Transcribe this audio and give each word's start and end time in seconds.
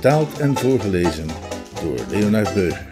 Vertaald 0.00 0.38
en 0.38 0.56
voorgelezen 0.56 1.26
door 1.82 1.98
Leonard 2.08 2.54
Beuger. 2.54 2.88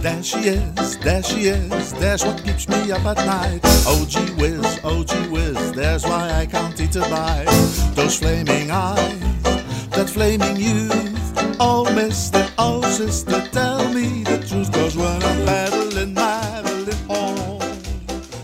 There 0.00 0.22
she 0.22 0.38
is, 0.38 0.98
there 0.98 1.22
she 1.22 1.40
is, 1.40 1.90
there's 1.90 2.24
what 2.24 2.42
keeps 2.42 2.66
me 2.66 2.92
up 2.92 3.04
at 3.04 3.16
night. 3.26 3.60
Oh 3.86 4.04
gee 4.08 4.32
whiz, 4.36 4.78
oh 4.84 5.04
gee 5.04 5.28
whiz, 5.28 5.72
there's 5.72 6.04
why 6.04 6.42
I 6.42 6.46
can't 6.46 6.80
eat 6.80 6.96
a 6.96 7.00
bite. 7.00 7.50
Those 7.94 8.16
flaming 8.18 8.70
eyes, 8.70 9.42
that 9.90 10.08
flaming 10.08 10.56
youth. 10.56 11.56
Oh 11.58 11.84
mister, 11.94 12.46
oh 12.58 12.80
sister, 12.82 13.42
tell 13.50 13.92
me 13.92 14.22
the 14.22 14.38
truth. 14.48 14.70
Cause 14.72 14.96
when 14.96 15.22
I'm 15.22 15.44
paddling, 15.46 16.14
paddling 16.14 17.08
home. 17.08 17.60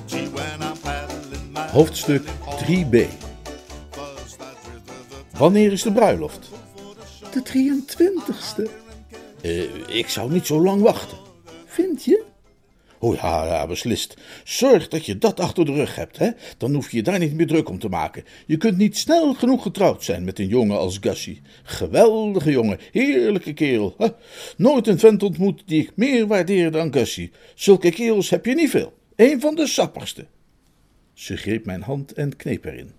Gee, 0.08 0.26
when 0.26 0.60
I'm 0.60 0.76
paddling, 0.78 1.54
Hoofdstuk 1.72 2.24
3b. 2.58 3.08
first 3.92 4.40
I 4.40 4.54
drift 4.64 5.38
Wanneer 5.38 5.72
is 5.72 5.82
de 5.82 5.92
bruiloft? 5.92 6.53
De 7.34 7.42
23ste. 7.42 8.70
Eh, 9.42 9.96
ik 9.96 10.08
zou 10.08 10.32
niet 10.32 10.46
zo 10.46 10.60
lang 10.62 10.82
wachten. 10.82 11.18
Vind 11.64 12.04
je? 12.04 12.24
Oh 12.98 13.14
ja, 13.14 13.44
ja, 13.44 13.66
beslist. 13.66 14.16
Zorg 14.44 14.88
dat 14.88 15.06
je 15.06 15.18
dat 15.18 15.40
achter 15.40 15.64
de 15.64 15.72
rug 15.72 15.96
hebt, 15.96 16.18
hè? 16.18 16.30
Dan 16.58 16.74
hoef 16.74 16.90
je 16.90 16.96
je 16.96 17.02
daar 17.02 17.18
niet 17.18 17.34
meer 17.34 17.46
druk 17.46 17.68
om 17.68 17.78
te 17.78 17.88
maken. 17.88 18.24
Je 18.46 18.56
kunt 18.56 18.76
niet 18.76 18.98
snel 18.98 19.34
genoeg 19.34 19.62
getrouwd 19.62 20.04
zijn 20.04 20.24
met 20.24 20.38
een 20.38 20.48
jongen 20.48 20.78
als 20.78 20.98
Gussie. 21.00 21.42
Geweldige 21.62 22.50
jongen, 22.50 22.78
heerlijke 22.92 23.52
kerel. 23.52 23.94
hè? 23.98 24.08
Nooit 24.56 24.86
een 24.86 24.98
vent 24.98 25.22
ontmoet 25.22 25.62
die 25.66 25.82
ik 25.82 25.92
meer 25.94 26.26
waardeer 26.26 26.70
dan 26.70 26.92
Gussie. 26.92 27.30
Zulke 27.54 27.90
kerels 27.90 28.30
heb 28.30 28.46
je 28.46 28.54
niet 28.54 28.70
veel. 28.70 28.92
Eén 29.16 29.40
van 29.40 29.54
de 29.54 29.66
sappigste. 29.66 30.26
Ze 31.12 31.36
greep 31.36 31.64
mijn 31.64 31.82
hand 31.82 32.12
en 32.12 32.36
kneep 32.36 32.64
erin. 32.64 32.92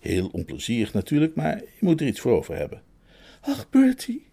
Heel 0.00 0.28
onplezierig 0.32 0.92
natuurlijk, 0.92 1.34
maar 1.34 1.56
je 1.56 1.80
moet 1.80 2.00
er 2.00 2.06
iets 2.06 2.20
voor 2.20 2.32
over 2.32 2.56
hebben. 2.56 2.82
Ach, 3.46 3.70
Bertie, 3.70 4.26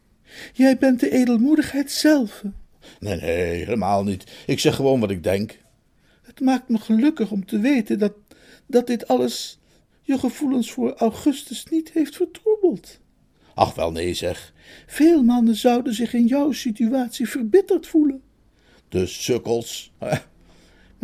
jij 0.53 0.78
bent 0.78 1.00
de 1.00 1.09
edelmoedigheid 1.09 1.92
zelf. 1.92 2.44
Nee, 3.00 3.16
nee, 3.16 3.64
helemaal 3.64 4.03
niet. 4.03 4.31
Ik 4.45 4.59
zeg 4.59 4.75
gewoon 4.75 5.00
wat 5.00 5.11
ik 5.11 5.23
denk. 5.23 5.58
Het 6.22 6.39
maakt 6.39 6.70
me 6.70 6.78
gelukkig 6.78 7.31
om 7.31 7.45
te 7.45 7.59
weten 7.59 8.00
dat, 8.00 8.14
dat 8.66 8.88
dit 8.88 9.08
alles 9.08 9.59
je 10.02 10.17
gevoelens 10.20 10.72
voor 10.72 10.94
Augustus 10.94 11.66
niet 11.66 11.92
heeft 11.92 12.16
vertroebeld. 12.16 13.00
Ach, 13.53 13.75
wel 13.75 13.92
nee, 13.92 14.14
zeg. 14.14 14.53
Veel 14.86 15.23
mannen 15.23 15.55
zouden 15.55 15.94
zich 15.94 16.14
in 16.14 16.25
jouw 16.25 16.52
situatie 16.52 17.30
verbitterd 17.30 17.88
voelen. 17.88 18.22
De 18.89 19.05
sukkels. 19.05 19.92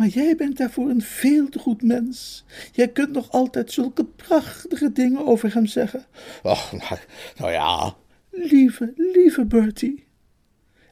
Maar 0.00 0.08
jij 0.08 0.36
bent 0.36 0.56
daarvoor 0.56 0.90
een 0.90 1.02
veel 1.02 1.48
te 1.48 1.58
goed 1.58 1.82
mens. 1.82 2.44
Jij 2.72 2.88
kunt 2.88 3.12
nog 3.12 3.30
altijd 3.30 3.72
zulke 3.72 4.04
prachtige 4.04 4.92
dingen 4.92 5.26
over 5.26 5.54
hem 5.54 5.66
zeggen. 5.66 6.04
Ach, 6.42 6.72
nou, 6.72 7.00
nou 7.36 7.52
ja. 7.52 7.96
Lieve, 8.30 8.92
lieve 8.96 9.44
Bertie. 9.44 10.04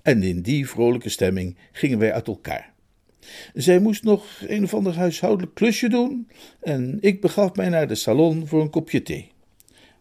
En 0.03 0.23
in 0.23 0.43
die 0.43 0.69
vrolijke 0.69 1.09
stemming 1.09 1.57
gingen 1.73 1.99
wij 1.99 2.13
uit 2.13 2.27
elkaar. 2.27 2.73
Zij 3.55 3.79
moest 3.79 4.05
nog 4.05 4.27
een 4.47 4.65
of 4.65 4.75
ander 4.75 4.97
huishoudelijk 4.97 5.55
klusje 5.55 5.89
doen 5.89 6.29
en 6.61 6.99
ik 7.01 7.21
begaf 7.21 7.55
mij 7.55 7.69
naar 7.69 7.89
de 7.89 7.95
salon 7.95 8.47
voor 8.47 8.61
een 8.61 8.71
kopje 8.71 9.03
thee. 9.03 9.31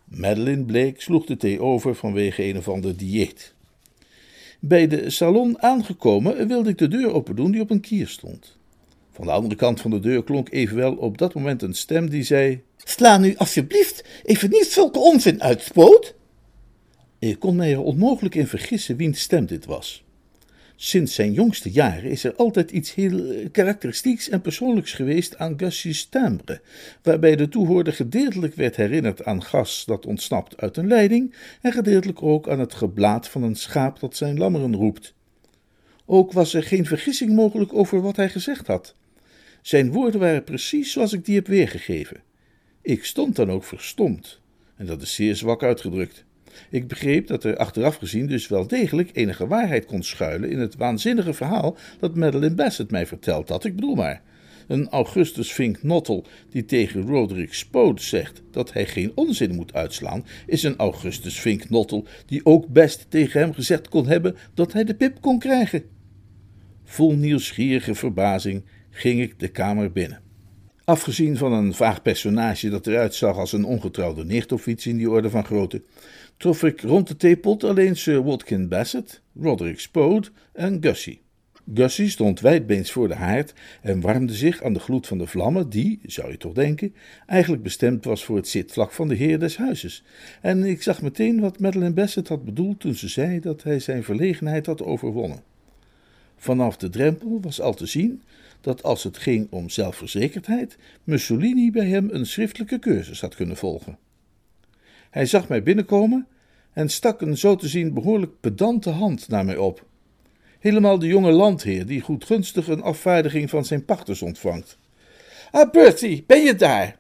Madeline 0.05 0.65
Blake 0.65 1.01
sloeg 1.01 1.25
de 1.25 1.37
thee 1.37 1.61
over 1.61 1.95
vanwege 1.95 2.43
een 2.43 2.57
of 2.57 2.67
ander 2.67 2.97
dieet. 2.97 3.53
Bij 4.59 4.87
de 4.87 5.09
salon 5.09 5.61
aangekomen 5.61 6.47
wilde 6.47 6.69
ik 6.69 6.77
de 6.77 6.87
deur 6.87 7.13
opendoen 7.13 7.51
die 7.51 7.61
op 7.61 7.69
een 7.69 7.81
kier 7.81 8.07
stond. 8.07 8.57
Van 9.17 9.25
de 9.25 9.31
andere 9.31 9.55
kant 9.55 9.81
van 9.81 9.91
de 9.91 9.99
deur 9.99 10.23
klonk 10.23 10.51
evenwel 10.51 10.93
op 10.93 11.17
dat 11.17 11.33
moment 11.33 11.61
een 11.61 11.73
stem 11.73 12.09
die 12.09 12.23
zei: 12.23 12.61
Sla 12.77 13.17
nu 13.17 13.35
alsjeblieft 13.35 14.03
even 14.23 14.49
niet 14.49 14.65
zulke 14.65 14.99
onzin 14.99 15.41
uit, 15.41 15.61
Spoot. 15.61 16.15
Ik 17.19 17.39
kon 17.39 17.55
mij 17.55 17.71
er 17.71 17.81
onmogelijk 17.81 18.35
in 18.35 18.47
vergissen 18.47 18.97
wiens 18.97 19.19
stem 19.19 19.45
dit 19.45 19.65
was. 19.65 20.03
Sinds 20.75 21.15
zijn 21.15 21.33
jongste 21.33 21.71
jaren 21.71 22.09
is 22.09 22.23
er 22.23 22.35
altijd 22.35 22.71
iets 22.71 22.93
heel 22.93 23.29
eh, 23.29 23.47
karakteristieks 23.51 24.29
en 24.29 24.41
persoonlijks 24.41 24.93
geweest 24.93 25.37
aan 25.37 25.59
Gussie's 25.59 26.05
timbre, 26.05 26.61
waarbij 27.01 27.35
de 27.35 27.49
toehoorder 27.49 27.93
gedeeltelijk 27.93 28.55
werd 28.55 28.75
herinnerd 28.75 29.25
aan 29.25 29.43
gas 29.43 29.83
dat 29.85 30.05
ontsnapt 30.05 30.57
uit 30.57 30.77
een 30.77 30.87
leiding 30.87 31.35
en 31.61 31.71
gedeeltelijk 31.71 32.23
ook 32.23 32.49
aan 32.49 32.59
het 32.59 32.73
geblaat 32.73 33.27
van 33.27 33.43
een 33.43 33.55
schaap 33.55 33.99
dat 33.99 34.15
zijn 34.15 34.37
lammeren 34.37 34.75
roept. 34.75 35.13
Ook 36.05 36.31
was 36.31 36.53
er 36.53 36.63
geen 36.63 36.85
vergissing 36.85 37.31
mogelijk 37.31 37.73
over 37.73 38.01
wat 38.01 38.15
hij 38.15 38.29
gezegd 38.29 38.67
had. 38.67 38.95
Zijn 39.67 39.91
woorden 39.91 40.19
waren 40.19 40.43
precies 40.43 40.91
zoals 40.91 41.13
ik 41.13 41.25
die 41.25 41.35
heb 41.35 41.47
weergegeven. 41.47 42.23
Ik 42.81 43.05
stond 43.05 43.35
dan 43.35 43.51
ook 43.51 43.63
verstomd, 43.63 44.39
en 44.75 44.85
dat 44.85 45.01
is 45.01 45.13
zeer 45.13 45.35
zwak 45.35 45.63
uitgedrukt. 45.63 46.25
Ik 46.69 46.87
begreep 46.87 47.27
dat 47.27 47.43
er 47.43 47.57
achteraf 47.57 47.95
gezien 47.95 48.27
dus 48.27 48.47
wel 48.47 48.67
degelijk 48.67 49.09
enige 49.13 49.47
waarheid 49.47 49.85
kon 49.85 50.03
schuilen 50.03 50.49
in 50.49 50.59
het 50.59 50.75
waanzinnige 50.75 51.33
verhaal 51.33 51.77
dat 51.99 52.15
Madeline 52.15 52.55
Bassett 52.55 52.91
mij 52.91 53.05
verteld 53.05 53.49
had. 53.49 53.65
Ik 53.65 53.75
bedoel 53.75 53.95
maar, 53.95 54.21
een 54.67 54.89
Augustus 54.89 55.51
Fink 55.51 55.83
Nottel 55.83 56.25
die 56.49 56.65
tegen 56.65 57.07
Roderick 57.07 57.53
Spode 57.53 58.01
zegt 58.01 58.41
dat 58.51 58.73
hij 58.73 58.85
geen 58.85 59.11
onzin 59.15 59.55
moet 59.55 59.73
uitslaan, 59.73 60.25
is 60.45 60.63
een 60.63 60.77
Augustus 60.77 61.39
Fink 61.39 61.69
Nottel 61.69 62.07
die 62.25 62.45
ook 62.45 62.67
best 62.67 63.05
tegen 63.09 63.39
hem 63.39 63.53
gezegd 63.53 63.89
kon 63.89 64.07
hebben 64.07 64.35
dat 64.53 64.73
hij 64.73 64.83
de 64.83 64.95
pip 64.95 65.21
kon 65.21 65.39
krijgen. 65.39 65.83
Vol 66.83 67.13
nieuwsgierige 67.13 67.95
verbazing 67.95 68.63
ging 68.97 69.21
ik 69.21 69.39
de 69.39 69.47
kamer 69.47 69.91
binnen. 69.91 70.21
Afgezien 70.83 71.37
van 71.37 71.53
een 71.53 71.73
vaag 71.73 72.01
personage 72.01 72.69
dat 72.69 72.87
eruit 72.87 73.15
zag 73.15 73.37
als 73.37 73.53
een 73.53 73.65
ongetrouwde 73.65 74.25
nicht 74.25 74.51
of 74.51 74.67
iets 74.67 74.85
in 74.87 74.97
die 74.97 75.09
orde 75.09 75.29
van 75.29 75.45
grootte, 75.45 75.81
trof 76.37 76.63
ik 76.63 76.81
rond 76.81 77.07
de 77.07 77.15
theepot 77.15 77.63
alleen 77.63 77.95
Sir 77.95 78.23
Watkin 78.23 78.67
Bassett, 78.67 79.21
Roderick 79.41 79.79
Spode 79.79 80.27
en 80.53 80.77
Gussie. 80.81 81.21
Gussie 81.73 82.09
stond 82.09 82.39
wijdbeens 82.39 82.91
voor 82.91 83.07
de 83.07 83.15
haard 83.15 83.53
en 83.81 84.01
warmde 84.01 84.33
zich 84.33 84.63
aan 84.63 84.73
de 84.73 84.79
gloed 84.79 85.07
van 85.07 85.17
de 85.17 85.27
vlammen, 85.27 85.69
die, 85.69 85.99
zou 86.03 86.31
je 86.31 86.37
toch 86.37 86.53
denken, 86.53 86.95
eigenlijk 87.25 87.63
bestemd 87.63 88.05
was 88.05 88.25
voor 88.25 88.35
het 88.35 88.47
zitvlak 88.47 88.91
van 88.91 89.07
de 89.07 89.15
heer 89.15 89.39
des 89.39 89.57
huizes. 89.57 90.03
En 90.41 90.63
ik 90.63 90.83
zag 90.83 91.01
meteen 91.01 91.39
wat 91.39 91.59
Madeline 91.59 91.93
Bassett 91.93 92.27
had 92.27 92.45
bedoeld 92.45 92.79
toen 92.79 92.95
ze 92.95 93.07
zei 93.07 93.39
dat 93.39 93.63
hij 93.63 93.79
zijn 93.79 94.03
verlegenheid 94.03 94.65
had 94.65 94.83
overwonnen. 94.83 95.43
Vanaf 96.37 96.77
de 96.77 96.89
drempel 96.89 97.39
was 97.41 97.61
al 97.61 97.73
te 97.73 97.85
zien 97.85 98.21
dat 98.61 98.83
als 98.83 99.03
het 99.03 99.17
ging 99.17 99.47
om 99.51 99.69
zelfverzekerdheid, 99.69 100.77
Mussolini 101.03 101.71
bij 101.71 101.87
hem 101.87 102.09
een 102.11 102.25
schriftelijke 102.25 102.79
cursus 102.79 103.21
had 103.21 103.35
kunnen 103.35 103.57
volgen. 103.57 103.97
Hij 105.09 105.25
zag 105.25 105.47
mij 105.47 105.63
binnenkomen 105.63 106.27
en 106.73 106.89
stak 106.89 107.21
een 107.21 107.37
zo 107.37 107.55
te 107.55 107.67
zien 107.67 107.93
behoorlijk 107.93 108.39
pedante 108.39 108.89
hand 108.89 109.27
naar 109.27 109.45
mij 109.45 109.57
op. 109.57 109.85
Helemaal 110.59 110.99
de 110.99 111.07
jonge 111.07 111.31
landheer 111.31 111.85
die 111.85 112.01
goedgunstig 112.01 112.67
een 112.67 112.81
afvaardiging 112.81 113.49
van 113.49 113.65
zijn 113.65 113.85
pachters 113.85 114.21
ontvangt. 114.21 114.77
Ah, 115.51 115.71
Bertie, 115.71 116.23
ben 116.27 116.41
je 116.41 116.55
daar? 116.55 116.97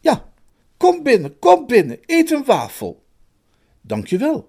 Ja, 0.00 0.32
kom 0.76 1.02
binnen, 1.02 1.38
kom 1.38 1.66
binnen, 1.66 1.98
eet 2.06 2.30
een 2.30 2.44
wafel. 2.44 3.04
Dank 3.80 4.06
je 4.06 4.18
wel. 4.18 4.48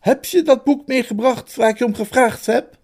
Heb 0.00 0.24
je 0.24 0.42
dat 0.42 0.64
boek 0.64 0.86
meegebracht 0.86 1.56
waar 1.56 1.68
ik 1.68 1.78
je 1.78 1.84
om 1.84 1.94
gevraagd 1.94 2.46
heb? 2.46 2.78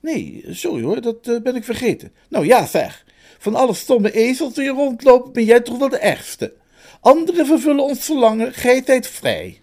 Nee, 0.00 0.44
sorry 0.48 0.82
hoor, 0.82 1.00
dat 1.00 1.28
eh, 1.28 1.40
ben 1.42 1.56
ik 1.56 1.64
vergeten. 1.64 2.12
Nou 2.28 2.46
ja, 2.46 2.66
zeg. 2.66 3.06
Van 3.38 3.54
alle 3.54 3.74
stomme 3.74 4.12
ezels 4.12 4.54
die 4.54 4.68
rondlopen, 4.68 5.32
ben 5.32 5.44
jij 5.44 5.60
toch 5.60 5.78
wel 5.78 5.88
de 5.88 5.98
ergste. 5.98 6.52
Anderen 7.00 7.46
vervullen 7.46 7.84
ons 7.84 8.04
verlangen, 8.04 8.52
gij 8.52 8.82
tijd 8.82 9.06
vrij. 9.06 9.60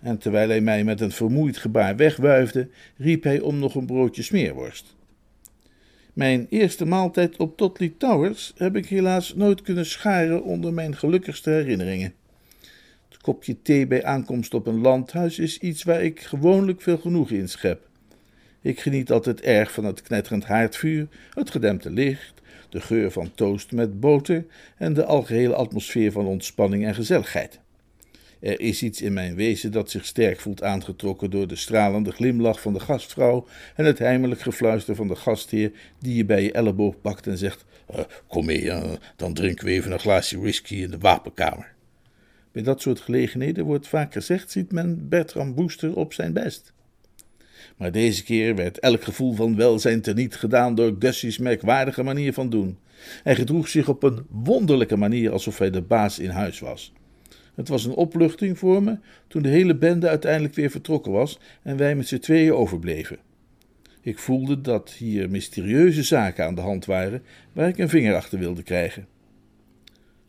En 0.00 0.18
terwijl 0.18 0.48
hij 0.48 0.60
mij 0.60 0.84
met 0.84 1.00
een 1.00 1.10
vermoeid 1.10 1.56
gebaar 1.56 1.96
wegwuifde, 1.96 2.68
riep 2.96 3.22
hij 3.22 3.40
om 3.40 3.58
nog 3.58 3.74
een 3.74 3.86
broodje 3.86 4.22
smeerworst. 4.22 4.96
Mijn 6.12 6.46
eerste 6.50 6.84
maaltijd 6.84 7.36
op 7.36 7.56
Totley 7.56 7.94
Towers 7.98 8.52
heb 8.56 8.76
ik 8.76 8.86
helaas 8.86 9.34
nooit 9.34 9.62
kunnen 9.62 9.86
scharen 9.86 10.42
onder 10.42 10.72
mijn 10.72 10.96
gelukkigste 10.96 11.50
herinneringen. 11.50 12.14
Het 13.08 13.20
kopje 13.20 13.62
thee 13.62 13.86
bij 13.86 14.04
aankomst 14.04 14.54
op 14.54 14.66
een 14.66 14.80
landhuis 14.80 15.38
is 15.38 15.58
iets 15.58 15.82
waar 15.82 16.02
ik 16.02 16.20
gewoonlijk 16.20 16.80
veel 16.80 16.98
genoegen 16.98 17.36
in 17.36 17.48
schep. 17.48 17.88
Ik 18.66 18.80
geniet 18.80 19.10
altijd 19.10 19.40
erg 19.40 19.72
van 19.72 19.84
het 19.84 20.02
knetterend 20.02 20.44
haardvuur, 20.44 21.08
het 21.30 21.50
gedempte 21.50 21.90
licht, 21.90 22.40
de 22.68 22.80
geur 22.80 23.10
van 23.10 23.34
toast 23.34 23.72
met 23.72 24.00
boter 24.00 24.44
en 24.76 24.94
de 24.94 25.04
algehele 25.04 25.54
atmosfeer 25.54 26.12
van 26.12 26.26
ontspanning 26.26 26.86
en 26.86 26.94
gezelligheid. 26.94 27.60
Er 28.40 28.60
is 28.60 28.82
iets 28.82 29.02
in 29.02 29.12
mijn 29.12 29.34
wezen 29.34 29.72
dat 29.72 29.90
zich 29.90 30.06
sterk 30.06 30.40
voelt 30.40 30.62
aangetrokken 30.62 31.30
door 31.30 31.46
de 31.46 31.56
stralende 31.56 32.12
glimlach 32.12 32.60
van 32.60 32.72
de 32.72 32.80
gastvrouw 32.80 33.46
en 33.74 33.84
het 33.84 33.98
heimelijk 33.98 34.40
gefluister 34.40 34.94
van 34.94 35.08
de 35.08 35.16
gastheer 35.16 35.72
die 35.98 36.16
je 36.16 36.24
bij 36.24 36.42
je 36.42 36.52
elleboog 36.52 37.00
pakt 37.00 37.26
en 37.26 37.38
zegt: 37.38 37.64
uh, 37.90 38.00
Kom 38.26 38.44
mee, 38.44 38.62
uh, 38.62 38.92
dan 39.16 39.34
drinken 39.34 39.66
we 39.66 39.72
even 39.72 39.92
een 39.92 40.00
glaasje 40.00 40.40
whisky 40.40 40.74
in 40.74 40.90
de 40.90 40.98
wapenkamer. 40.98 41.72
Bij 42.52 42.62
dat 42.62 42.80
soort 42.80 43.00
gelegenheden 43.00 43.64
wordt 43.64 43.88
vaak 43.88 44.12
gezegd: 44.12 44.50
ziet 44.50 44.72
men 44.72 45.08
Bertram 45.08 45.54
Booster 45.54 45.96
op 45.96 46.12
zijn 46.12 46.32
best. 46.32 46.74
Maar 47.76 47.92
deze 47.92 48.24
keer 48.24 48.54
werd 48.54 48.78
elk 48.78 49.04
gevoel 49.04 49.34
van 49.34 49.56
welzijn 49.56 50.00
teniet 50.00 50.34
gedaan 50.34 50.74
door 50.74 50.96
Gussie's 50.98 51.38
merkwaardige 51.38 52.02
manier 52.02 52.32
van 52.32 52.50
doen. 52.50 52.78
Hij 53.22 53.34
gedroeg 53.34 53.68
zich 53.68 53.88
op 53.88 54.02
een 54.02 54.26
wonderlijke 54.30 54.96
manier 54.96 55.32
alsof 55.32 55.58
hij 55.58 55.70
de 55.70 55.82
baas 55.82 56.18
in 56.18 56.30
huis 56.30 56.58
was. 56.58 56.92
Het 57.54 57.68
was 57.68 57.84
een 57.84 57.94
opluchting 57.94 58.58
voor 58.58 58.82
me 58.82 58.98
toen 59.28 59.42
de 59.42 59.48
hele 59.48 59.76
bende 59.76 60.08
uiteindelijk 60.08 60.54
weer 60.54 60.70
vertrokken 60.70 61.12
was 61.12 61.38
en 61.62 61.76
wij 61.76 61.96
met 61.96 62.08
z'n 62.08 62.18
tweeën 62.18 62.52
overbleven. 62.52 63.18
Ik 64.00 64.18
voelde 64.18 64.60
dat 64.60 64.90
hier 64.90 65.30
mysterieuze 65.30 66.02
zaken 66.02 66.44
aan 66.44 66.54
de 66.54 66.60
hand 66.60 66.84
waren 66.84 67.22
waar 67.52 67.68
ik 67.68 67.78
een 67.78 67.88
vinger 67.88 68.14
achter 68.14 68.38
wilde 68.38 68.62
krijgen. 68.62 69.06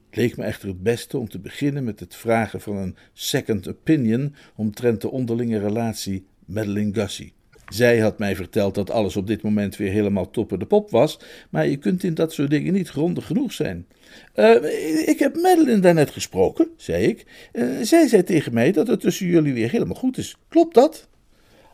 Het 0.06 0.16
leek 0.16 0.38
me 0.38 0.44
echter 0.44 0.68
het 0.68 0.83
beste 0.83 1.18
om 1.18 1.30
te 1.30 1.40
beginnen 1.40 1.83
met 1.83 2.00
het 2.00 2.16
vragen 2.16 2.62
van 2.62 2.75
een 2.75 2.95
second 3.13 3.68
opinion 3.68 4.36
omtrent 4.56 5.01
de 5.01 5.12
onderlinge 5.12 5.60
relatie 5.60 6.25
Madeline 6.48 6.94
Gussie. 6.94 7.34
Zij 7.68 8.00
had 8.00 8.20
mij 8.20 8.36
verteld 8.36 8.76
dat 8.76 8.90
alles 8.90 9.16
op 9.16 9.28
dit 9.28 9.42
moment 9.42 9.76
weer 9.76 9.92
helemaal 9.92 10.30
toppen 10.30 10.60
de 10.60 10.66
pop 10.66 10.90
was, 10.90 11.20
maar 11.50 11.68
je 11.68 11.78
kunt 11.78 12.04
in 12.04 12.14
dat 12.14 12.34
soort 12.34 12.50
dingen 12.50 12.74
niet 12.74 12.90
grondig 12.90 13.26
genoeg 13.26 13.54
zijn. 13.54 13.88
Uh, 14.36 15.08
ik 15.08 15.20
heb 15.20 15.36
Madeline 15.36 15.80
daarnet 15.80 16.10
gesproken, 16.10 16.68
zei 16.78 17.04
ik. 17.04 17.26
Uh, 17.54 17.82
zij 17.82 18.08
zei 18.08 18.24
tegen 18.24 18.54
mij 18.54 18.72
dat 18.72 18.88
het 18.88 19.00
tussen 19.00 19.28
jullie 19.28 19.54
weer 19.54 19.70
helemaal 19.70 19.96
goed 19.96 20.18
is. 20.18 20.38
Klopt 20.48 20.74
dat? 20.74 21.08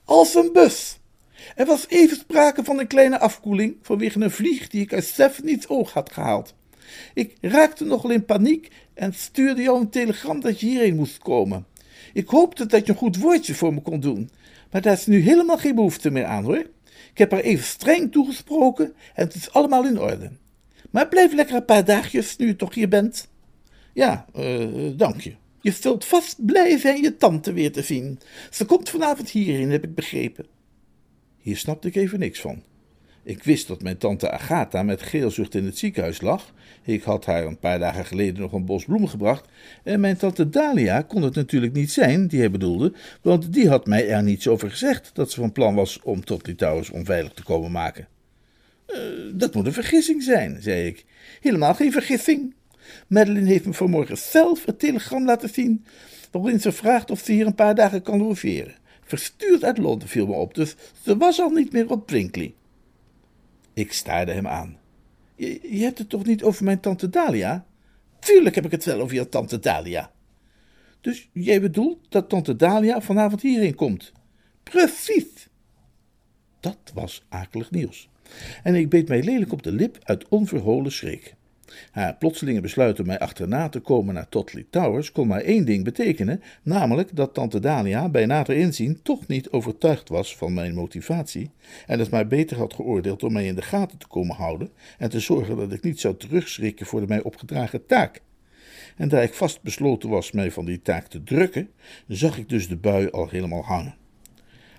Als 0.03 0.35
een 0.35 0.49
bus. 0.53 0.99
Er 1.55 1.65
was 1.65 1.85
even 1.87 2.17
sprake 2.17 2.63
van 2.63 2.79
een 2.79 2.87
kleine 2.87 3.19
afkoeling 3.19 3.75
vanwege 3.81 4.21
een 4.21 4.31
vlieg 4.31 4.67
die 4.67 4.81
ik 4.81 4.93
uit 4.93 5.03
Stephanie's 5.03 5.65
oog 5.67 5.93
had 5.93 6.11
gehaald. 6.11 6.55
Ik 7.13 7.35
raakte 7.41 7.85
nogal 7.85 8.09
in 8.09 8.25
paniek 8.25 8.71
en 8.93 9.13
stuurde 9.13 9.61
jou 9.61 9.79
een 9.79 9.89
telegram 9.89 10.39
dat 10.39 10.59
je 10.59 10.65
hierheen 10.65 10.95
moest 10.95 11.17
komen. 11.17 11.65
Ik 12.13 12.27
hoopte 12.27 12.65
dat 12.65 12.85
je 12.85 12.91
een 12.91 12.97
goed 12.97 13.17
woordje 13.17 13.53
voor 13.53 13.73
me 13.73 13.81
kon 13.81 13.99
doen. 13.99 14.29
Maar 14.73 14.81
daar 14.81 14.93
is 14.93 15.05
nu 15.05 15.19
helemaal 15.19 15.57
geen 15.57 15.75
behoefte 15.75 16.11
meer 16.11 16.25
aan 16.25 16.43
hoor. 16.43 16.65
Ik 17.11 17.17
heb 17.17 17.31
haar 17.31 17.39
even 17.39 17.65
streng 17.65 18.11
toegesproken 18.11 18.85
en 19.13 19.25
het 19.25 19.35
is 19.35 19.51
allemaal 19.51 19.85
in 19.85 19.99
orde. 19.99 20.31
Maar 20.91 21.07
blijf 21.07 21.33
lekker 21.33 21.55
een 21.55 21.65
paar 21.65 21.85
dagjes 21.85 22.37
nu 22.37 22.47
je 22.47 22.55
toch 22.55 22.73
hier 22.73 22.87
bent. 22.87 23.27
Ja, 23.93 24.25
uh, 24.35 24.91
dank 24.97 25.21
je. 25.21 25.35
Je 25.61 25.71
zult 25.71 26.05
vast 26.05 26.45
blij 26.45 26.77
zijn 26.77 27.01
je 27.01 27.17
tante 27.17 27.53
weer 27.53 27.71
te 27.71 27.81
zien. 27.81 28.19
Ze 28.51 28.65
komt 28.65 28.89
vanavond 28.89 29.29
hierin, 29.29 29.71
heb 29.71 29.83
ik 29.83 29.95
begrepen. 29.95 30.45
Hier 31.37 31.57
snapte 31.57 31.87
ik 31.87 31.95
even 31.95 32.19
niks 32.19 32.41
van. 32.41 32.63
Ik 33.23 33.43
wist 33.43 33.67
dat 33.67 33.81
mijn 33.81 33.97
tante 33.97 34.31
Agatha 34.31 34.83
met 34.83 35.01
geelzucht 35.01 35.55
in 35.55 35.65
het 35.65 35.77
ziekenhuis 35.77 36.21
lag. 36.21 36.53
Ik 36.83 37.03
had 37.03 37.25
haar 37.25 37.45
een 37.45 37.59
paar 37.59 37.79
dagen 37.79 38.05
geleden 38.05 38.41
nog 38.41 38.51
een 38.51 38.65
bos 38.65 38.85
bloemen 38.85 39.09
gebracht. 39.09 39.45
En 39.83 39.99
mijn 39.99 40.17
tante 40.17 40.49
Dalia 40.49 41.01
kon 41.01 41.21
het 41.21 41.35
natuurlijk 41.35 41.73
niet 41.73 41.91
zijn, 41.91 42.27
die 42.27 42.39
hij 42.39 42.51
bedoelde, 42.51 42.93
want 43.21 43.53
die 43.53 43.69
had 43.69 43.85
mij 43.85 44.09
er 44.09 44.23
niets 44.23 44.47
over 44.47 44.69
gezegd 44.69 45.11
dat 45.13 45.31
ze 45.31 45.39
van 45.39 45.51
plan 45.51 45.75
was 45.75 45.99
om 46.03 46.25
tot 46.25 46.47
Litouwers 46.47 46.89
onveilig 46.89 47.33
te 47.33 47.43
komen 47.43 47.71
maken. 47.71 48.07
Uh, 48.87 48.97
dat 49.33 49.53
moet 49.53 49.65
een 49.65 49.73
vergissing 49.73 50.23
zijn, 50.23 50.61
zei 50.61 50.87
ik. 50.87 51.05
Helemaal 51.41 51.73
geen 51.73 51.91
vergissing. 51.91 52.53
Madeline 53.07 53.47
heeft 53.47 53.65
me 53.65 53.73
vanmorgen 53.73 54.17
zelf 54.17 54.67
een 54.67 54.77
telegram 54.77 55.25
laten 55.25 55.49
zien, 55.49 55.85
waarin 56.31 56.59
ze 56.59 56.71
vraagt 56.71 57.11
of 57.11 57.19
ze 57.19 57.31
hier 57.31 57.45
een 57.45 57.55
paar 57.55 57.75
dagen 57.75 58.01
kan 58.01 58.17
logeren. 58.17 58.75
Verstuurd 59.03 59.63
uit 59.63 59.77
Londen 59.77 60.07
viel 60.07 60.27
me 60.27 60.33
op, 60.33 60.55
dus 60.55 60.75
ze 61.01 61.17
was 61.17 61.39
al 61.39 61.49
niet 61.49 61.71
meer 61.71 61.89
op 61.89 62.05
Brinkley. 62.05 62.53
Ik 63.73 63.93
staarde 63.93 64.31
hem 64.31 64.47
aan. 64.47 64.77
Je, 65.35 65.59
hebt 65.83 65.97
het 65.97 66.09
toch 66.09 66.25
niet 66.25 66.43
over 66.43 66.63
mijn 66.63 66.79
tante 66.79 67.09
Dalia? 67.09 67.65
Tuurlijk 68.19 68.55
heb 68.55 68.65
ik 68.65 68.71
het 68.71 68.85
wel 68.85 69.01
over 69.01 69.15
je 69.15 69.29
tante 69.29 69.59
Dalia. 69.59 70.11
Dus 71.01 71.29
jij 71.33 71.61
bedoelt 71.61 71.99
dat 72.09 72.29
tante 72.29 72.55
Dalia 72.55 73.01
vanavond 73.01 73.41
hierheen 73.41 73.75
komt? 73.75 74.11
Precies. 74.63 75.47
Dat 76.59 76.91
was 76.93 77.25
akelig 77.29 77.71
nieuws. 77.71 78.09
En 78.63 78.75
ik 78.75 78.89
beet 78.89 79.07
mij 79.07 79.23
lelijk 79.23 79.51
op 79.51 79.63
de 79.63 79.71
lip 79.71 79.97
uit 80.03 80.27
onverholen 80.27 80.91
schrik. 80.91 81.35
Haar 81.91 82.15
plotselinge 82.15 82.61
besluit 82.61 82.99
om 82.99 83.05
mij 83.05 83.19
achterna 83.19 83.69
te 83.69 83.79
komen 83.79 84.13
naar 84.13 84.29
Totley 84.29 84.65
Towers 84.69 85.11
kon 85.11 85.27
maar 85.27 85.41
één 85.41 85.65
ding 85.65 85.83
betekenen, 85.83 86.41
namelijk 86.63 87.15
dat 87.15 87.33
tante 87.33 87.59
Dalia 87.59 88.09
bij 88.09 88.25
nader 88.25 88.55
inzien 88.55 88.99
toch 89.01 89.27
niet 89.27 89.49
overtuigd 89.49 90.09
was 90.09 90.37
van 90.37 90.53
mijn 90.53 90.73
motivatie 90.73 91.51
en 91.85 91.99
het 91.99 92.09
maar 92.09 92.27
beter 92.27 92.57
had 92.57 92.73
geoordeeld 92.73 93.23
om 93.23 93.33
mij 93.33 93.45
in 93.45 93.55
de 93.55 93.61
gaten 93.61 93.97
te 93.97 94.07
komen 94.07 94.35
houden 94.35 94.69
en 94.97 95.09
te 95.09 95.19
zorgen 95.19 95.57
dat 95.57 95.71
ik 95.71 95.83
niet 95.83 95.99
zou 95.99 96.17
terugschrikken 96.17 96.85
voor 96.85 96.99
de 96.99 97.07
mij 97.07 97.21
opgedragen 97.21 97.85
taak. 97.85 98.21
En 98.97 99.09
daar 99.09 99.23
ik 99.23 99.33
vast 99.33 99.61
besloten 99.61 100.09
was 100.09 100.31
mij 100.31 100.51
van 100.51 100.65
die 100.65 100.81
taak 100.81 101.07
te 101.07 101.23
drukken, 101.23 101.69
zag 102.07 102.37
ik 102.37 102.49
dus 102.49 102.67
de 102.67 102.77
bui 102.77 103.09
al 103.09 103.29
helemaal 103.29 103.63
hangen. 103.63 103.95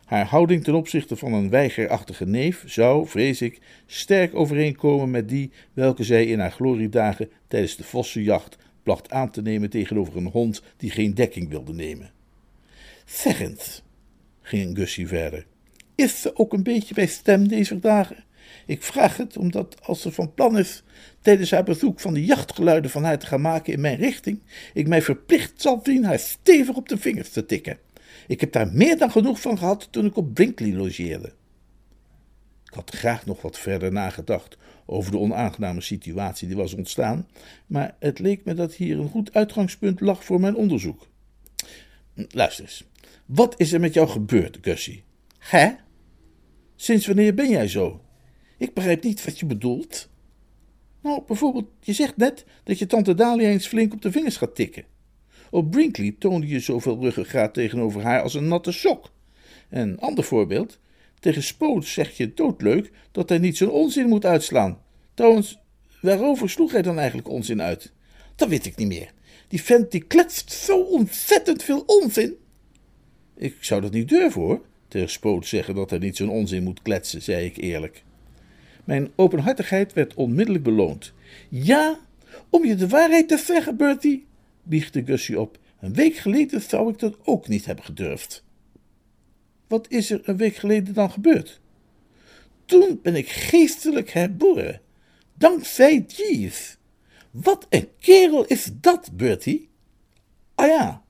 Haar 0.05 0.27
houding 0.27 0.65
ten 0.65 0.75
opzichte 0.75 1.17
van 1.17 1.33
een 1.33 1.51
weigerachtige 1.51 2.27
neef 2.27 2.63
zou, 2.67 3.07
vrees 3.07 3.43
ik, 3.43 3.61
sterk 3.87 4.35
overeenkomen 4.35 5.11
met 5.11 5.29
die 5.29 5.51
welke 5.73 6.05
zij 6.05 6.27
in 6.27 6.39
haar 6.39 6.53
gloriedagen 6.53 7.31
tijdens 7.49 7.77
de 7.77 7.85
vossenjacht 7.85 8.57
placht 8.83 9.11
aan 9.11 9.31
te 9.31 9.43
nemen 9.43 9.71
tegenover 9.71 10.17
een 10.17 10.27
hond 10.27 10.63
die 10.77 10.91
geen 10.91 11.15
dekking 11.15 11.49
wilde 11.49 11.73
nemen. 11.73 12.13
Zeg 13.05 13.41
eens, 13.41 13.83
ging 14.43 14.77
Gussie 14.77 15.09
verder, 15.09 15.47
is 15.95 16.21
ze 16.21 16.37
ook 16.37 16.53
een 16.53 16.63
beetje 16.63 16.95
bij 16.95 17.07
stem 17.07 17.49
deze 17.49 17.79
dagen? 17.79 18.25
Ik 18.67 18.83
vraag 18.83 19.17
het 19.17 19.37
omdat 19.37 19.77
als 19.83 20.01
ze 20.01 20.13
van 20.13 20.35
plan 20.35 20.59
is 20.59 20.83
tijdens 21.21 21.51
haar 21.51 21.65
bezoek 21.65 22.01
van 22.01 22.15
de 22.15 22.25
jachtgeluiden 22.25 22.91
van 22.91 23.05
haar 23.05 23.19
te 23.19 23.27
gaan 23.27 23.41
maken 23.41 23.73
in 23.73 23.81
mijn 23.81 23.97
richting, 23.97 24.41
ik 24.75 24.89
mij 24.89 25.03
verplicht 25.03 25.63
zal 25.63 25.81
zien 25.83 26.05
haar 26.05 26.19
stevig 26.19 26.77
op 26.77 26.89
de 26.89 26.99
vingers 26.99 27.31
te 27.31 27.47
tikken. 27.47 27.79
Ik 28.27 28.41
heb 28.41 28.53
daar 28.53 28.73
meer 28.73 28.99
dan 28.99 29.11
genoeg 29.11 29.41
van 29.41 29.59
gehad 29.59 29.89
toen 29.91 30.05
ik 30.05 30.17
op 30.17 30.35
Brinkley 30.35 30.73
logeerde. 30.73 31.33
Ik 32.65 32.75
had 32.75 32.91
graag 32.91 33.27
nog 33.27 33.43
wat 33.43 33.59
verder 33.59 33.93
nagedacht 33.93 34.57
over 34.87 35.11
de 35.11 35.19
onaangename 35.19 35.81
situatie 35.81 36.49
die 36.49 36.57
was 36.57 36.75
ontstaan, 36.75 37.29
maar 37.67 37.97
het 37.99 38.19
leek 38.19 38.45
me 38.45 38.55
dat 38.55 38.75
hier 38.75 38.99
een 38.99 39.09
goed 39.09 39.35
uitgangspunt 39.35 40.01
lag 40.01 40.25
voor 40.25 40.41
mijn 40.41 40.55
onderzoek. 40.55 41.07
Luister 42.15 42.65
eens, 42.65 42.85
wat 43.27 43.61
is 43.61 43.73
er 43.73 43.81
met 43.81 43.95
jou 43.95 44.09
gebeurd, 44.09 44.59
Gussie? 44.61 45.05
Hè? 45.39 45.71
Sinds 46.77 47.07
wanneer 47.07 47.35
ben 47.35 47.51
jij 47.51 47.69
zo? 47.69 48.05
Ik 48.59 48.75
begrijp 48.75 49.03
niet 49.03 49.25
wat 49.25 49.39
je 49.39 49.47
bedoelt. 49.47 50.09
Nou, 51.03 51.23
bijvoorbeeld, 51.27 51.69
je 51.81 51.93
zegt 51.93 52.17
net 52.17 52.45
dat 52.65 52.79
je 52.79 52.87
tante 52.87 53.15
Dalia 53.15 53.49
eens 53.49 53.67
flink 53.67 53.93
op 53.93 54.03
de 54.03 54.13
vingers 54.13 54.37
gaat 54.37 54.55
tikken. 54.55 54.85
Op 55.55 55.71
Brinkley 55.71 56.15
toonde 56.19 56.47
je 56.47 56.61
zoveel 56.61 57.01
ruggengraat 57.01 57.55
tegenover 57.55 58.03
haar 58.03 58.23
als 58.23 58.35
een 58.35 58.49
natte 58.49 58.73
sok. 58.73 59.11
En 59.69 59.99
ander 59.99 60.25
voorbeeld, 60.25 60.79
tegen 61.21 61.43
Spoot 61.43 61.87
zeg 61.87 62.17
je 62.17 62.35
doodleuk 62.35 62.91
dat 63.13 63.29
hij 63.29 63.39
niet 63.39 63.57
zo'n 63.57 63.71
onzin 63.71 64.09
moet 64.09 64.25
uitslaan. 64.25 64.79
Trouwens, 65.15 65.59
waarover 66.01 66.51
sloeg 66.51 66.73
hij 66.73 66.83
dan 66.83 66.99
eigenlijk 66.99 67.29
onzin 67.29 67.63
uit? 67.63 67.93
Dat 68.37 68.49
weet 68.49 68.67
ik 68.67 68.77
niet 68.77 68.89
meer. 68.89 69.13
Die 69.49 69.63
vent 69.63 69.91
die 69.91 70.05
kletst 70.05 70.53
zo 70.53 70.81
ontzettend 70.81 71.63
veel 71.63 71.83
onzin. 71.87 72.37
Ik 73.37 73.57
zou 73.61 73.81
dat 73.81 73.93
niet 73.93 74.09
durven 74.09 74.41
hoor, 74.41 74.61
tegen 74.89 75.11
Spoot 75.11 75.47
zeggen 75.47 75.75
dat 75.75 75.91
hij 75.91 75.99
niet 75.99 76.17
zo'n 76.17 76.31
onzin 76.31 76.63
moet 76.63 76.83
kletsen, 76.83 77.23
zei 77.23 77.47
ik 77.47 77.57
eerlijk. 77.57 78.03
Mijn 78.85 79.11
openhartigheid 79.17 79.93
werd 79.93 80.15
onmiddellijk 80.15 80.65
beloond. 80.65 81.13
Ja, 81.49 81.99
om 82.51 82.65
je 82.65 82.75
de 82.75 82.89
waarheid 82.89 83.29
te 83.29 83.39
zeggen, 83.39 83.77
Bertie, 83.77 84.27
biechtte 84.65 85.05
Gussie 85.05 85.41
op. 85.41 85.59
Een 85.81 85.95
week 85.95 86.17
geleden 86.17 86.61
zou 86.61 86.93
ik 86.93 86.99
dat 86.99 87.17
ook 87.25 87.49
niet 87.49 87.65
hebben 87.65 87.85
gedurfd. 87.85 88.45
Wat 89.69 89.91
is 89.91 90.11
er 90.11 90.21
een 90.25 90.37
week 90.37 90.57
geleden 90.57 90.95
dan 90.95 91.11
gebeurd? 91.11 91.61
Toen 92.65 93.01
ben 93.03 93.15
ik 93.15 93.29
geestelijk 93.29 94.11
herboren. 94.11 94.81
Dankzij 95.35 96.05
Jeeves. 96.09 96.77
Wat 97.31 97.67
een 97.69 97.89
kerel 97.99 98.45
is 98.45 98.71
dat, 98.81 99.11
Bertie? 99.17 99.69
Ah 100.55 100.67
ja, 100.67 101.05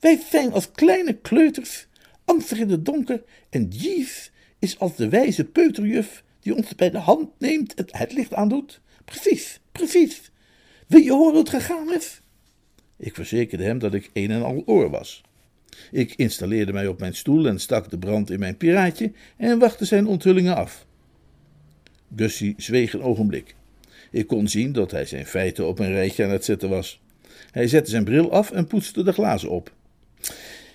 wij 0.00 0.20
zijn 0.30 0.52
als 0.52 0.70
kleine 0.70 1.12
kleuters, 1.14 1.86
angstig 2.24 2.58
in 2.58 2.70
het 2.70 2.84
donker, 2.84 3.24
en 3.50 3.68
Jeeves 3.68 4.30
is 4.58 4.78
als 4.78 4.96
de 4.96 5.08
wijze 5.08 5.44
peuterjuf 5.44 6.24
die 6.40 6.54
ons 6.54 6.74
bij 6.74 6.90
de 6.90 6.98
hand 6.98 7.30
neemt 7.38 7.74
en 7.74 7.86
het 7.90 8.12
licht 8.12 8.34
aandoet. 8.34 8.80
Precies, 9.04 9.60
precies. 9.72 10.30
Wil 10.86 11.00
je 11.00 11.12
horen 11.12 11.30
hoe 11.30 11.38
het 11.38 11.48
gegaan 11.48 11.94
is? 11.94 12.20
Ik 12.96 13.14
verzekerde 13.14 13.64
hem 13.64 13.78
dat 13.78 13.94
ik 13.94 14.10
een 14.12 14.30
en 14.30 14.42
al 14.42 14.62
oor 14.66 14.90
was. 14.90 15.22
Ik 15.90 16.14
installeerde 16.14 16.72
mij 16.72 16.86
op 16.86 17.00
mijn 17.00 17.14
stoel 17.14 17.46
en 17.46 17.60
stak 17.60 17.90
de 17.90 17.98
brand 17.98 18.30
in 18.30 18.38
mijn 18.38 18.56
piraatje 18.56 19.12
en 19.36 19.58
wachtte 19.58 19.84
zijn 19.84 20.06
onthullingen 20.06 20.56
af. 20.56 20.86
Gussie 22.16 22.54
zweeg 22.56 22.92
een 22.92 23.02
ogenblik. 23.02 23.54
Ik 24.10 24.26
kon 24.26 24.48
zien 24.48 24.72
dat 24.72 24.90
hij 24.90 25.04
zijn 25.04 25.26
feiten 25.26 25.66
op 25.66 25.78
een 25.78 25.92
rijtje 25.92 26.24
aan 26.24 26.30
het 26.30 26.44
zetten 26.44 26.68
was. 26.68 27.00
Hij 27.50 27.68
zette 27.68 27.90
zijn 27.90 28.04
bril 28.04 28.32
af 28.32 28.50
en 28.50 28.66
poetste 28.66 29.02
de 29.02 29.12
glazen 29.12 29.50
op. 29.50 29.72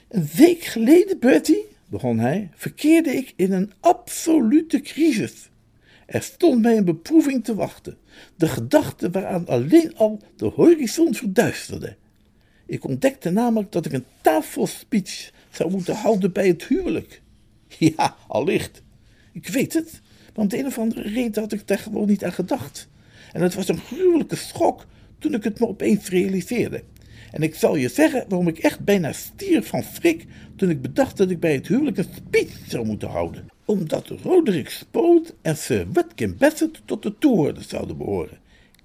Een 0.09 0.29
week 0.35 0.63
geleden, 0.63 1.19
Bertie, 1.19 1.65
begon 1.87 2.19
hij, 2.19 2.49
verkeerde 2.55 3.09
ik 3.09 3.33
in 3.35 3.51
een 3.51 3.71
absolute 3.79 4.81
crisis. 4.81 5.49
Er 6.05 6.21
stond 6.21 6.61
mij 6.61 6.77
een 6.77 6.85
beproeving 6.85 7.43
te 7.43 7.55
wachten, 7.55 7.97
de 8.35 8.47
gedachte 8.47 9.09
waaraan 9.09 9.47
alleen 9.47 9.97
al 9.97 10.19
de 10.35 10.45
horizon 10.45 11.15
verduisterde. 11.15 11.95
Ik 12.71 12.83
ontdekte 12.83 13.29
namelijk 13.29 13.71
dat 13.71 13.85
ik 13.85 13.91
een 13.91 14.05
tafelspeech 14.21 15.31
zou 15.49 15.71
moeten 15.71 15.95
houden 15.95 16.31
bij 16.31 16.47
het 16.47 16.63
huwelijk. 16.63 17.21
Ja, 17.77 18.15
allicht. 18.27 18.81
Ik 19.31 19.47
weet 19.47 19.73
het, 19.73 20.01
om 20.35 20.47
de 20.47 20.57
een 20.57 20.65
of 20.65 20.79
andere 20.79 21.01
reden 21.01 21.41
had 21.41 21.51
ik 21.51 21.67
daar 21.67 21.77
gewoon 21.77 22.07
niet 22.07 22.23
aan 22.23 22.33
gedacht. 22.33 22.87
En 23.31 23.41
het 23.41 23.53
was 23.53 23.67
een 23.67 23.77
gruwelijke 23.77 24.35
schok 24.35 24.85
toen 25.19 25.33
ik 25.33 25.43
het 25.43 25.59
me 25.59 25.67
opeens 25.67 26.09
realiseerde. 26.09 26.83
En 27.31 27.43
ik 27.43 27.55
zal 27.55 27.75
je 27.75 27.89
zeggen 27.89 28.25
waarom 28.27 28.47
ik 28.47 28.57
echt 28.57 28.79
bijna 28.79 29.11
stier 29.13 29.63
van 29.63 29.83
schrik 29.83 30.25
toen 30.55 30.69
ik 30.69 30.81
bedacht 30.81 31.17
dat 31.17 31.29
ik 31.29 31.39
bij 31.39 31.53
het 31.53 31.67
huwelijk 31.67 31.97
een 31.97 32.13
speech 32.15 32.59
zou 32.67 32.85
moeten 32.85 33.09
houden. 33.09 33.49
Omdat 33.65 34.07
Roderick 34.07 34.69
Spoot 34.69 35.35
en 35.41 35.57
Sir 35.57 35.87
Watkin 35.93 36.37
Bassett 36.37 36.81
tot 36.85 37.03
de 37.03 37.17
toehoorders 37.17 37.67
zouden 37.67 37.97
behoren. 37.97 38.39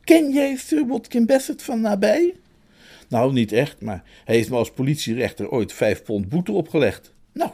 Ken 0.04 0.32
jij 0.32 0.56
Sir 0.56 0.86
Watkin 0.86 1.26
Bassett 1.26 1.62
van 1.62 1.80
nabij? 1.80 2.34
Nou, 3.08 3.32
niet 3.32 3.52
echt, 3.52 3.80
maar 3.80 4.02
hij 4.24 4.34
heeft 4.34 4.50
me 4.50 4.56
als 4.56 4.70
politierechter 4.70 5.50
ooit 5.50 5.72
vijf 5.72 6.02
pond 6.02 6.28
boete 6.28 6.52
opgelegd. 6.52 7.14
Nou, 7.32 7.50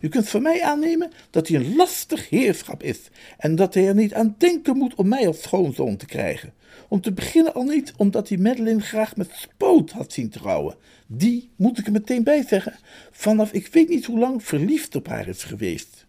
u 0.00 0.08
kunt 0.08 0.28
van 0.28 0.42
mij 0.42 0.62
aannemen 0.62 1.10
dat 1.30 1.48
hij 1.48 1.56
een 1.56 1.76
lastig 1.76 2.28
heerschap 2.28 2.82
is 2.82 3.00
en 3.38 3.56
dat 3.56 3.74
hij 3.74 3.88
er 3.88 3.94
niet 3.94 4.14
aan 4.14 4.34
denken 4.38 4.76
moet 4.76 4.94
om 4.94 5.08
mij 5.08 5.26
als 5.26 5.42
schoonzoon 5.42 5.96
te 5.96 6.06
krijgen. 6.06 6.52
Om 6.88 7.00
te 7.00 7.12
beginnen 7.12 7.54
al 7.54 7.62
niet 7.62 7.92
omdat 7.96 8.28
hij 8.28 8.38
Madeline 8.38 8.80
graag 8.80 9.16
met 9.16 9.30
spoot 9.32 9.90
had 9.90 10.12
zien 10.12 10.30
trouwen. 10.30 10.76
Die, 11.06 11.50
moet 11.56 11.78
ik 11.78 11.86
er 11.86 11.92
meteen 11.92 12.24
bij 12.24 12.44
zeggen, 12.48 12.74
vanaf 13.10 13.52
ik 13.52 13.66
weet 13.66 13.88
niet 13.88 14.04
hoe 14.04 14.18
lang 14.18 14.44
verliefd 14.44 14.96
op 14.96 15.08
haar 15.08 15.28
is 15.28 15.44
geweest. 15.44 16.06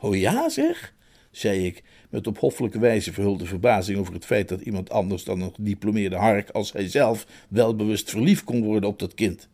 Oh 0.00 0.16
ja, 0.16 0.48
zeg, 0.48 0.94
zei 1.30 1.66
ik 1.66 1.82
met 2.12 2.26
op 2.26 2.38
hoffelijke 2.38 2.78
wijze 2.78 3.12
verhulde 3.12 3.46
verbazing 3.46 3.98
over 3.98 4.14
het 4.14 4.24
feit 4.24 4.48
dat 4.48 4.60
iemand 4.60 4.90
anders 4.90 5.24
dan 5.24 5.40
een 5.40 5.54
gediplomeerde 5.54 6.16
hark 6.16 6.50
als 6.50 6.72
hij 6.72 6.88
zelf 6.88 7.26
welbewust 7.48 8.10
verliefd 8.10 8.44
kon 8.44 8.64
worden 8.64 8.88
op 8.88 8.98
dat 8.98 9.14
kind. 9.14 9.48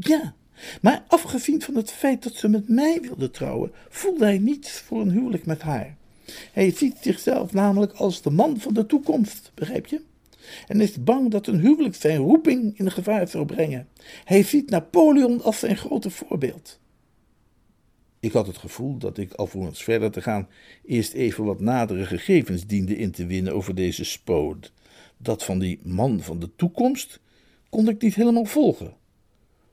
Ja, 0.00 0.34
maar 0.80 1.04
afgezien 1.08 1.62
van 1.62 1.74
het 1.74 1.90
feit 1.90 2.22
dat 2.22 2.34
ze 2.34 2.48
met 2.48 2.68
mij 2.68 2.98
wilde 3.00 3.30
trouwen, 3.30 3.72
voelde 3.88 4.24
hij 4.24 4.38
niets 4.38 4.70
voor 4.70 5.00
een 5.00 5.10
huwelijk 5.10 5.46
met 5.46 5.62
haar. 5.62 5.96
Hij 6.52 6.70
ziet 6.70 6.96
zichzelf 7.00 7.52
namelijk 7.52 7.92
als 7.92 8.22
de 8.22 8.30
man 8.30 8.60
van 8.60 8.74
de 8.74 8.86
toekomst, 8.86 9.50
begrijp 9.54 9.86
je? 9.86 10.00
En 10.68 10.80
is 10.80 11.04
bang 11.04 11.30
dat 11.30 11.46
een 11.46 11.60
huwelijk 11.60 11.94
zijn 11.94 12.16
roeping 12.16 12.78
in 12.78 12.90
gevaar 12.90 13.28
zou 13.28 13.46
brengen. 13.46 13.88
Hij 14.24 14.42
ziet 14.42 14.70
Napoleon 14.70 15.42
als 15.42 15.58
zijn 15.58 15.76
grote 15.76 16.10
voorbeeld. 16.10 16.80
Ik 18.22 18.32
had 18.32 18.46
het 18.46 18.58
gevoel 18.58 18.98
dat 18.98 19.18
ik, 19.18 19.32
alvorens 19.32 19.82
verder 19.82 20.10
te 20.10 20.22
gaan, 20.22 20.48
eerst 20.84 21.12
even 21.12 21.44
wat 21.44 21.60
nadere 21.60 22.06
gegevens 22.06 22.66
diende 22.66 22.96
in 22.96 23.10
te 23.10 23.26
winnen 23.26 23.54
over 23.54 23.74
deze 23.74 24.04
Spode. 24.04 24.68
Dat 25.16 25.44
van 25.44 25.58
die 25.58 25.80
man 25.82 26.20
van 26.20 26.38
de 26.38 26.50
toekomst 26.56 27.20
kon 27.68 27.88
ik 27.88 28.02
niet 28.02 28.14
helemaal 28.14 28.44
volgen. 28.44 28.94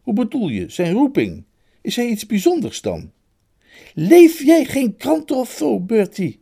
Hoe 0.02 0.14
bedoel 0.14 0.48
je, 0.48 0.70
zijn 0.70 0.94
roeping? 0.94 1.44
Is 1.82 1.96
hij 1.96 2.08
iets 2.08 2.26
bijzonders 2.26 2.82
dan? 2.82 3.12
Leef 3.94 4.44
jij 4.44 4.66
geen 4.66 4.96
kranten 4.98 5.36
of 5.36 5.52
zo, 5.52 5.80
Bertie? 5.80 6.40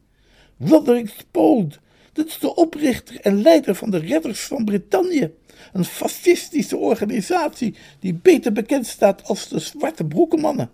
Roderick 0.59 1.09
Spode, 1.09 1.75
dat 2.13 2.27
is 2.27 2.39
de 2.39 2.55
oprichter 2.55 3.19
en 3.19 3.41
leider 3.41 3.75
van 3.75 3.91
de 3.91 3.97
Redders 3.97 4.41
van 4.41 4.65
Brittannië. 4.65 5.31
Een 5.73 5.85
fascistische 5.85 6.77
organisatie 6.77 7.75
die 7.99 8.13
beter 8.13 8.51
bekend 8.51 8.87
staat 8.87 9.23
als 9.23 9.47
de 9.47 9.59
Zwarte 9.59 10.05
Broekenmannen. 10.05 10.71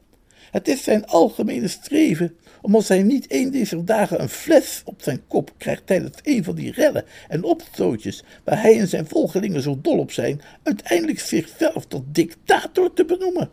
Het 0.53 0.67
is 0.67 0.83
zijn 0.83 1.05
algemene 1.05 1.67
streven 1.67 2.35
om 2.61 2.75
als 2.75 2.87
hij 2.87 3.03
niet 3.03 3.25
een 3.29 3.51
deze 3.51 3.83
dagen 3.83 4.21
een 4.21 4.29
fles 4.29 4.81
op 4.85 5.01
zijn 5.01 5.27
kop 5.27 5.51
krijgt 5.57 5.87
tijdens 5.87 6.17
een 6.23 6.43
van 6.43 6.55
die 6.55 6.71
rellen 6.71 7.05
en 7.27 7.43
opstootjes 7.43 8.23
waar 8.43 8.61
hij 8.61 8.79
en 8.79 8.87
zijn 8.87 9.07
volgelingen 9.07 9.61
zo 9.61 9.79
dol 9.81 9.99
op 9.99 10.11
zijn, 10.11 10.41
uiteindelijk 10.63 11.19
zichzelf 11.19 11.85
tot 11.85 12.03
dictator 12.15 12.93
te 12.93 13.05
benoemen. 13.05 13.49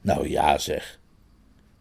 Nou 0.00 0.28
ja, 0.28 0.58
zeg. 0.58 1.00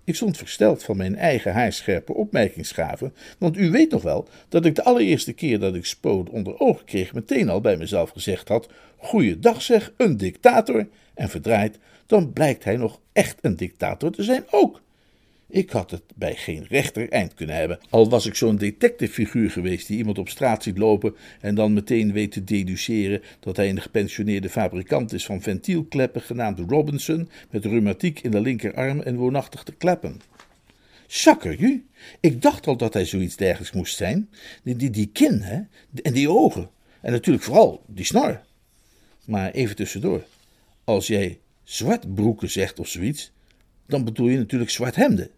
Ik 0.04 0.16
stond 0.16 0.38
versteld 0.38 0.84
van 0.84 0.98
mijn 0.98 1.16
eigen 1.16 1.54
haarscherpe 1.54 2.14
opmerkingsgaven, 2.14 3.14
want 3.38 3.58
u 3.58 3.72
weet 3.72 3.92
nog 3.92 4.02
wel 4.02 4.28
dat 4.50 4.66
ik 4.66 4.76
de 4.76 4.84
allereerste 4.84 5.34
keer 5.34 5.60
dat 5.60 5.76
ik 5.76 5.86
Spoot 5.86 6.30
onder 6.30 6.60
ogen 6.60 6.86
kreeg 6.86 7.14
meteen 7.14 7.50
al 7.50 7.62
bij 7.62 7.78
mezelf 7.78 8.10
gezegd 8.10 8.48
had: 8.48 8.70
Goeiedag 8.98 9.62
zeg, 9.62 9.94
een 9.98 10.18
dictator. 10.18 10.88
En 11.14 11.30
verdraaid, 11.30 11.80
dan 12.14 12.34
blijkt 12.34 12.64
hij 12.64 12.78
nog 12.78 13.00
echt 13.14 13.38
een 13.42 13.56
dictator 13.56 14.12
te 14.12 14.24
zijn 14.24 14.44
ook. 14.52 14.82
Ik 15.50 15.70
had 15.70 15.92
het 15.92 16.04
bij 16.16 16.36
geen 16.36 16.66
rechter 16.70 17.10
eind 17.10 17.34
kunnen 17.34 17.56
hebben. 17.56 17.80
Al 17.90 18.10
was 18.10 18.26
ik 18.26 18.36
zo'n 18.36 18.56
detectivefiguur 18.56 19.52
geweest 19.52 19.88
die 19.88 19.98
iemand 19.98 20.18
op 20.18 20.30
straat 20.30 20.64
ziet 20.64 20.78
lopen 20.78 21.16
en 21.42 21.56
dan 21.56 21.74
meteen 21.74 22.12
weet 22.12 22.32
te 22.32 22.44
deduceren 22.44 23.22
dat 23.40 23.58
hij 23.58 23.70
een 23.70 23.82
gepensioneerde 23.82 24.50
fabrikant 24.50 25.14
is 25.14 25.26
van 25.26 25.42
ventielkleppen 25.42 26.22
genaamd 26.22 26.60
Robinson, 26.60 27.30
met 27.50 27.66
reumatiek 27.66 28.20
in 28.20 28.32
de 28.32 28.42
linkerarm 28.42 29.02
en 29.02 29.16
woonachtig 29.16 29.64
te 29.64 29.74
kleppen. 29.74 30.22
Chakker, 31.08 31.82
ik 32.20 32.42
dacht 32.42 32.68
al 32.68 32.78
dat 32.78 32.94
hij 32.94 33.06
zoiets 33.06 33.36
dergelijks 33.36 33.76
moest 33.76 33.96
zijn. 33.96 34.30
Die, 34.64 34.76
die, 34.76 34.90
die 34.90 35.10
kin, 35.14 35.42
hè, 35.42 35.62
en 36.02 36.14
die 36.14 36.30
ogen. 36.30 36.70
En 37.02 37.12
natuurlijk 37.12 37.46
vooral 37.46 37.84
die 37.88 38.06
snor. 38.06 38.42
Maar 39.26 39.52
even 39.52 39.76
tussendoor. 39.76 40.24
Als 40.84 41.08
jij 41.08 41.40
zwartbroeken 41.64 42.50
zegt 42.50 42.80
of 42.80 42.88
zoiets, 42.88 43.32
dan 43.88 44.04
bedoel 44.04 44.28
je 44.28 44.38
natuurlijk 44.38 44.72
zwart 44.72 44.96
hemden. 44.96 45.30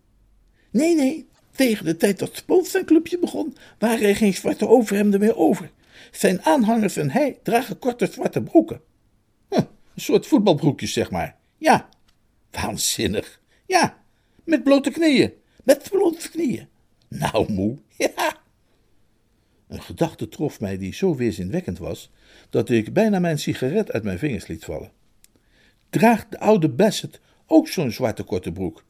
Nee, 0.72 0.96
nee, 0.96 1.28
tegen 1.52 1.86
de 1.86 1.98
tijd 1.98 2.20
dat 2.20 2.36
Spoot 2.36 2.68
zijn 2.68 2.86
clubje 2.86 3.20
begon, 3.20 3.58
waren 3.80 4.08
er 4.08 4.16
geen 4.16 4.34
zwarte 4.34 4.68
overhemden 4.68 5.20
meer 5.20 5.36
over. 5.36 5.72
Zijn 6.12 6.42
aanhangers 6.42 6.98
en 6.98 7.10
hij 7.10 7.40
dragen 7.44 7.80
korte 7.80 8.06
zwarte 8.12 8.42
broeken. 8.42 8.82
Huh, 9.50 9.60
een 9.60 10.02
soort 10.02 10.28
voetbalbroekjes, 10.28 10.94
zeg 10.94 11.12
maar. 11.12 11.38
Ja. 11.58 11.90
Waanzinnig. 12.52 13.42
Ja, 13.66 14.04
met 14.44 14.64
blote 14.64 14.92
knieën. 14.92 15.34
Met 15.64 15.90
blote 15.90 16.30
knieën. 16.30 16.68
Nou, 17.08 17.52
moe. 17.52 17.78
Ja. 17.98 18.38
Een 19.68 19.82
gedachte 19.82 20.30
trof 20.30 20.60
mij 20.60 20.78
die 20.78 20.94
zo 20.94 21.16
weerzinwekkend 21.16 21.78
was, 21.78 22.12
dat 22.50 22.70
ik 22.70 22.94
bijna 22.94 23.20
mijn 23.20 23.40
sigaret 23.40 23.92
uit 23.92 24.04
mijn 24.04 24.20
vingers 24.20 24.48
liet 24.48 24.64
vallen. 24.64 24.92
Draagt 25.96 26.32
de 26.32 26.40
oude 26.40 26.70
Bassett 26.70 27.20
ook 27.48 27.68
zo'n 27.68 27.92
zwarte 27.92 28.24
korte 28.24 28.52
broek? 28.52 28.84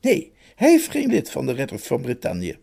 Nee, 0.00 0.32
hij 0.54 0.72
is 0.72 0.86
geen 0.86 1.08
lid 1.08 1.30
van 1.30 1.46
de 1.46 1.52
Redders 1.52 1.82
van 1.82 2.00
Brittannië. 2.00 2.58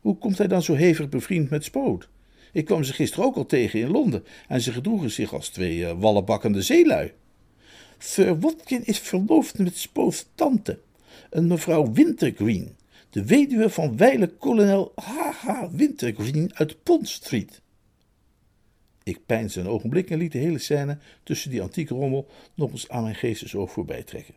Hoe 0.00 0.18
komt 0.18 0.38
hij 0.38 0.46
dan 0.46 0.62
zo 0.62 0.74
hevig 0.74 1.08
bevriend 1.08 1.50
met 1.50 1.64
Spoot? 1.64 2.08
Ik 2.52 2.64
kwam 2.64 2.84
ze 2.84 2.92
gisteren 2.92 3.24
ook 3.24 3.36
al 3.36 3.46
tegen 3.46 3.80
in 3.80 3.90
Londen 3.90 4.24
en 4.48 4.60
ze 4.60 4.72
gedroegen 4.72 5.10
zich 5.10 5.34
als 5.34 5.48
twee 5.48 5.78
uh, 5.78 6.52
zeelui. 6.52 7.12
Sir 7.98 8.38
Watkin 8.38 8.84
is 8.84 8.98
verloofd 8.98 9.58
met 9.58 9.76
Spoots 9.76 10.26
tante, 10.34 10.78
een 11.30 11.46
mevrouw 11.46 11.92
Wintergreen, 11.92 12.76
de 13.10 13.24
weduwe 13.24 13.70
van 13.70 13.96
wijle 13.96 14.28
kolonel 14.28 14.92
H.H. 14.94 15.64
Wintergreen 15.72 16.50
uit 16.54 16.82
Pond 16.82 17.08
Street. 17.08 17.60
Ik 19.10 19.26
peinsde 19.26 19.60
een 19.60 19.68
ogenblik 19.68 20.10
en 20.10 20.18
liet 20.18 20.32
de 20.32 20.38
hele 20.38 20.58
scène 20.58 20.98
tussen 21.22 21.50
die 21.50 21.62
antieke 21.62 21.94
rommel 21.94 22.26
nog 22.54 22.72
eens 22.72 22.88
aan 22.88 23.02
mijn 23.02 23.14
geestesoog 23.14 23.72
voorbij 23.72 24.02
trekken. 24.02 24.34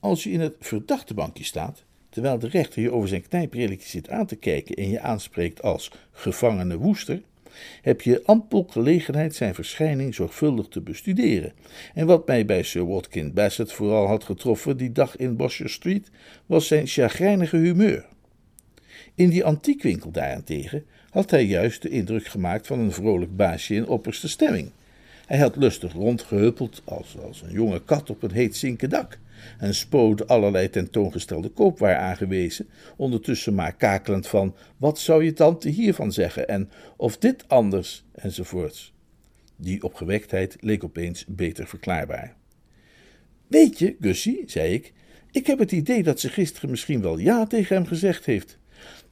Als 0.00 0.22
je 0.24 0.30
in 0.30 0.40
het 0.40 0.54
verdachtebankje 0.60 1.44
staat, 1.44 1.84
terwijl 2.08 2.38
de 2.38 2.48
rechter 2.48 2.82
je 2.82 2.92
over 2.92 3.08
zijn 3.08 3.28
knijprilletje 3.28 3.88
zit 3.88 4.08
aan 4.08 4.26
te 4.26 4.36
kijken 4.36 4.74
en 4.74 4.88
je 4.88 5.00
aanspreekt 5.00 5.62
als 5.62 5.90
gevangene 6.10 6.78
woester, 6.78 7.22
heb 7.82 8.00
je 8.00 8.22
ampel 8.24 8.66
gelegenheid 8.70 9.34
zijn 9.34 9.54
verschijning 9.54 10.14
zorgvuldig 10.14 10.68
te 10.68 10.80
bestuderen. 10.80 11.52
En 11.94 12.06
wat 12.06 12.26
mij 12.26 12.44
bij 12.44 12.62
Sir 12.62 12.86
Watkin 12.86 13.32
Bassett 13.32 13.72
vooral 13.72 14.06
had 14.06 14.24
getroffen 14.24 14.76
die 14.76 14.92
dag 14.92 15.16
in 15.16 15.36
Bosher 15.36 15.70
Street, 15.70 16.10
was 16.46 16.66
zijn 16.66 16.86
chagrijnige 16.86 17.56
humeur. 17.56 18.06
In 19.14 19.28
die 19.28 19.44
antiekwinkel 19.44 20.10
daarentegen 20.10 20.84
had 21.12 21.30
hij 21.30 21.44
juist 21.44 21.82
de 21.82 21.88
indruk 21.88 22.26
gemaakt 22.26 22.66
van 22.66 22.78
een 22.78 22.92
vrolijk 22.92 23.36
baasje 23.36 23.74
in 23.74 23.86
opperste 23.86 24.28
stemming. 24.28 24.70
Hij 25.26 25.38
had 25.38 25.56
lustig 25.56 25.92
rondgehuppeld 25.92 26.82
als, 26.84 27.18
als 27.18 27.42
een 27.42 27.52
jonge 27.52 27.84
kat 27.84 28.10
op 28.10 28.22
een 28.22 28.32
heet 28.32 28.56
zinken 28.56 28.90
dak 28.90 29.18
en 29.58 29.74
spoot 29.74 30.28
allerlei 30.28 30.70
tentoongestelde 30.70 31.48
koopwaar 31.48 31.96
aangewezen, 31.96 32.68
ondertussen 32.96 33.54
maar 33.54 33.74
kakelend 33.74 34.26
van 34.26 34.54
wat 34.76 34.98
zou 34.98 35.24
je 35.24 35.32
tante 35.32 35.68
hiervan 35.68 36.12
zeggen 36.12 36.48
en 36.48 36.70
of 36.96 37.18
dit 37.18 37.48
anders 37.48 38.04
enzovoorts. 38.12 38.92
Die 39.56 39.82
opgewektheid 39.82 40.56
leek 40.60 40.84
opeens 40.84 41.24
beter 41.28 41.66
verklaarbaar. 41.66 42.34
Weet 43.46 43.78
je, 43.78 43.96
Gussie, 44.00 44.42
zei 44.46 44.74
ik, 44.74 44.92
ik 45.30 45.46
heb 45.46 45.58
het 45.58 45.72
idee 45.72 46.02
dat 46.02 46.20
ze 46.20 46.28
gisteren 46.28 46.70
misschien 46.70 47.02
wel 47.02 47.18
ja 47.18 47.46
tegen 47.46 47.76
hem 47.76 47.86
gezegd 47.86 48.26
heeft. 48.26 48.58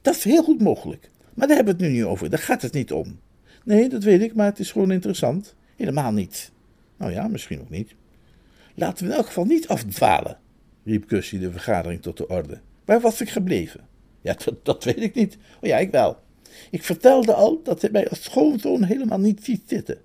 Dat 0.01 0.15
is 0.15 0.23
heel 0.23 0.43
goed 0.43 0.61
mogelijk, 0.61 1.10
maar 1.33 1.47
daar 1.47 1.55
hebben 1.55 1.77
we 1.77 1.83
het 1.83 1.91
nu 1.91 1.97
niet 1.97 2.07
over, 2.07 2.29
daar 2.29 2.39
gaat 2.39 2.61
het 2.61 2.73
niet 2.73 2.91
om. 2.91 3.19
Nee, 3.63 3.89
dat 3.89 4.03
weet 4.03 4.21
ik, 4.21 4.35
maar 4.35 4.45
het 4.45 4.59
is 4.59 4.71
gewoon 4.71 4.91
interessant. 4.91 5.55
Helemaal 5.75 6.11
niet. 6.11 6.51
Nou 6.97 7.11
ja, 7.11 7.27
misschien 7.27 7.61
ook 7.61 7.69
niet. 7.69 7.95
Laten 8.75 9.05
we 9.05 9.11
in 9.11 9.17
elk 9.17 9.25
geval 9.25 9.45
niet 9.45 9.67
afdwalen, 9.67 10.37
riep 10.83 11.03
Gussie 11.07 11.39
de 11.39 11.51
vergadering 11.51 12.01
tot 12.01 12.17
de 12.17 12.27
orde. 12.27 12.59
Waar 12.85 13.01
was 13.01 13.21
ik 13.21 13.29
gebleven? 13.29 13.89
Ja, 14.21 14.35
dat, 14.63 14.83
weet 14.83 15.01
ik 15.01 15.15
niet. 15.15 15.37
Oh 15.61 15.69
ja, 15.69 15.77
ik 15.77 15.91
wel. 15.91 16.17
Ik 16.69 16.83
vertelde 16.83 17.33
al 17.33 17.61
dat 17.63 17.81
hij 17.81 17.89
mij 17.91 18.09
als 18.09 18.23
schoonzoon 18.23 18.83
helemaal 18.83 19.19
niet 19.19 19.43
ziet 19.43 19.63
zitten. 19.65 19.97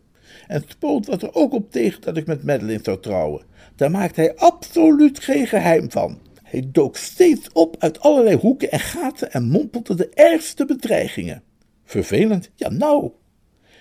En 0.46 0.64
Spoot 0.68 1.06
was 1.06 1.22
er 1.22 1.34
ook 1.34 1.52
op 1.52 1.72
tegen 1.72 2.00
dat 2.00 2.16
ik 2.16 2.26
met 2.26 2.44
Madeline 2.44 2.80
zou 2.82 3.00
trouwen. 3.00 3.44
Daar 3.74 3.90
maakte 3.90 4.20
hij 4.20 4.36
absoluut 4.36 5.20
geen 5.20 5.46
geheim 5.46 5.90
van. 5.90 6.20
Hij 6.56 6.68
dook 6.72 6.96
steeds 6.96 7.48
op 7.52 7.76
uit 7.78 8.00
allerlei 8.00 8.36
hoeken 8.36 8.70
en 8.70 8.80
gaten 8.80 9.32
en 9.32 9.44
mompelde 9.44 9.94
de 9.94 10.08
ergste 10.14 10.64
bedreigingen. 10.64 11.42
Vervelend, 11.84 12.50
ja 12.54 12.70
nou. 12.70 13.10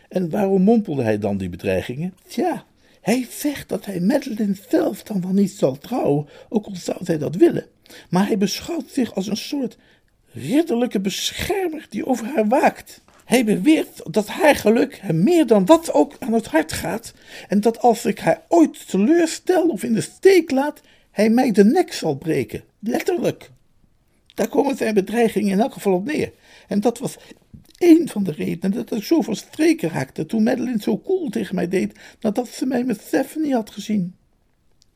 En 0.10 0.30
waarom 0.30 0.62
mompelde 0.62 1.04
hij 1.04 1.18
dan 1.18 1.38
die 1.38 1.50
bedreigingen? 1.50 2.14
Tja, 2.28 2.66
hij 3.02 3.28
zegt 3.30 3.70
dat 3.70 3.86
hij 3.86 4.00
Madeline 4.00 4.56
zelf 4.70 5.04
dan 5.04 5.22
wel 5.22 5.32
niet 5.32 5.52
zal 5.52 5.78
trouwen, 5.78 6.28
ook 6.50 6.66
al 6.66 6.76
zou 6.76 6.98
zij 7.02 7.18
dat 7.18 7.36
willen. 7.36 7.66
Maar 8.10 8.28
hij 8.28 8.38
beschouwt 8.38 8.90
zich 8.90 9.16
als 9.16 9.28
een 9.28 9.38
soort 9.38 9.78
ridderlijke 10.32 11.00
beschermer 11.00 11.86
die 11.90 12.06
over 12.06 12.26
haar 12.26 12.48
waakt. 12.48 13.02
Hij 13.26 13.46
beweert 13.46 14.14
dat 14.14 14.28
haar 14.28 14.56
geluk 14.56 14.98
hem 15.02 15.24
meer 15.24 15.48
dan 15.48 15.66
wat 15.66 15.94
ook 15.94 16.16
aan 16.20 16.34
het 16.34 16.48
hart 16.48 16.72
gaat 16.72 17.14
en 17.48 17.62
dat 17.62 17.80
als 17.80 18.06
ik 18.06 18.20
haar 18.20 18.42
ooit 18.48 18.90
teleurstel 18.90 19.68
of 19.68 19.84
in 19.84 19.94
de 19.94 20.02
steek 20.02 20.52
laat, 20.52 20.82
hij 21.16 21.30
mij 21.30 21.52
de 21.52 21.64
nek 21.64 21.94
zal 21.94 22.16
breken. 22.16 22.64
Letterlijk. 22.80 23.52
Daar 24.34 24.48
komen 24.48 24.78
zijn 24.78 24.94
bedreigingen 24.94 25.52
in 25.52 25.60
elk 25.60 25.74
geval 25.74 25.94
op 25.94 26.06
neer. 26.06 26.32
En 26.68 26.80
dat 26.80 27.00
was 27.00 27.18
één 27.78 28.10
van 28.10 28.24
de 28.24 28.32
redenen 28.32 28.72
dat 28.72 28.92
ik 28.92 29.04
zo 29.04 29.22
van 29.22 29.36
streken 29.36 29.90
raakte 29.90 30.26
toen 30.26 30.44
Madeline 30.44 30.82
zo 30.82 31.00
cool 31.00 31.30
tegen 31.30 31.56
mij 31.56 31.68
deed 31.68 32.00
nadat 32.20 32.48
ze 32.48 32.66
mij 32.66 32.84
met 32.84 33.02
Stephanie 33.02 33.54
had 33.54 33.70
gezien. 33.70 34.16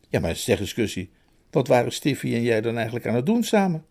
Ja, 0.09 0.19
maar 0.19 0.35
zeg 0.35 0.59
eens, 0.59 0.73
Gussie, 0.73 1.09
wat 1.51 1.67
waren 1.67 1.91
Stiffy 1.91 2.33
en 2.33 2.41
jij 2.41 2.61
dan 2.61 2.75
eigenlijk 2.75 3.07
aan 3.07 3.15
het 3.15 3.25
doen 3.25 3.43
samen? 3.43 3.85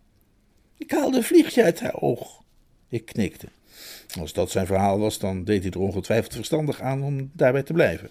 Ik 0.76 0.90
haalde 0.90 1.16
een 1.16 1.22
vliegje 1.22 1.62
uit 1.62 1.80
haar 1.80 2.00
oog. 2.00 2.42
Ik 2.88 3.06
knikte. 3.06 3.46
Als 4.20 4.32
dat 4.32 4.50
zijn 4.50 4.66
verhaal 4.66 4.98
was, 4.98 5.18
dan 5.18 5.44
deed 5.44 5.62
hij 5.62 5.72
er 5.72 5.80
ongetwijfeld 5.80 6.34
verstandig 6.34 6.80
aan 6.80 7.02
om 7.02 7.30
daarbij 7.32 7.62
te 7.62 7.72
blijven. 7.72 8.10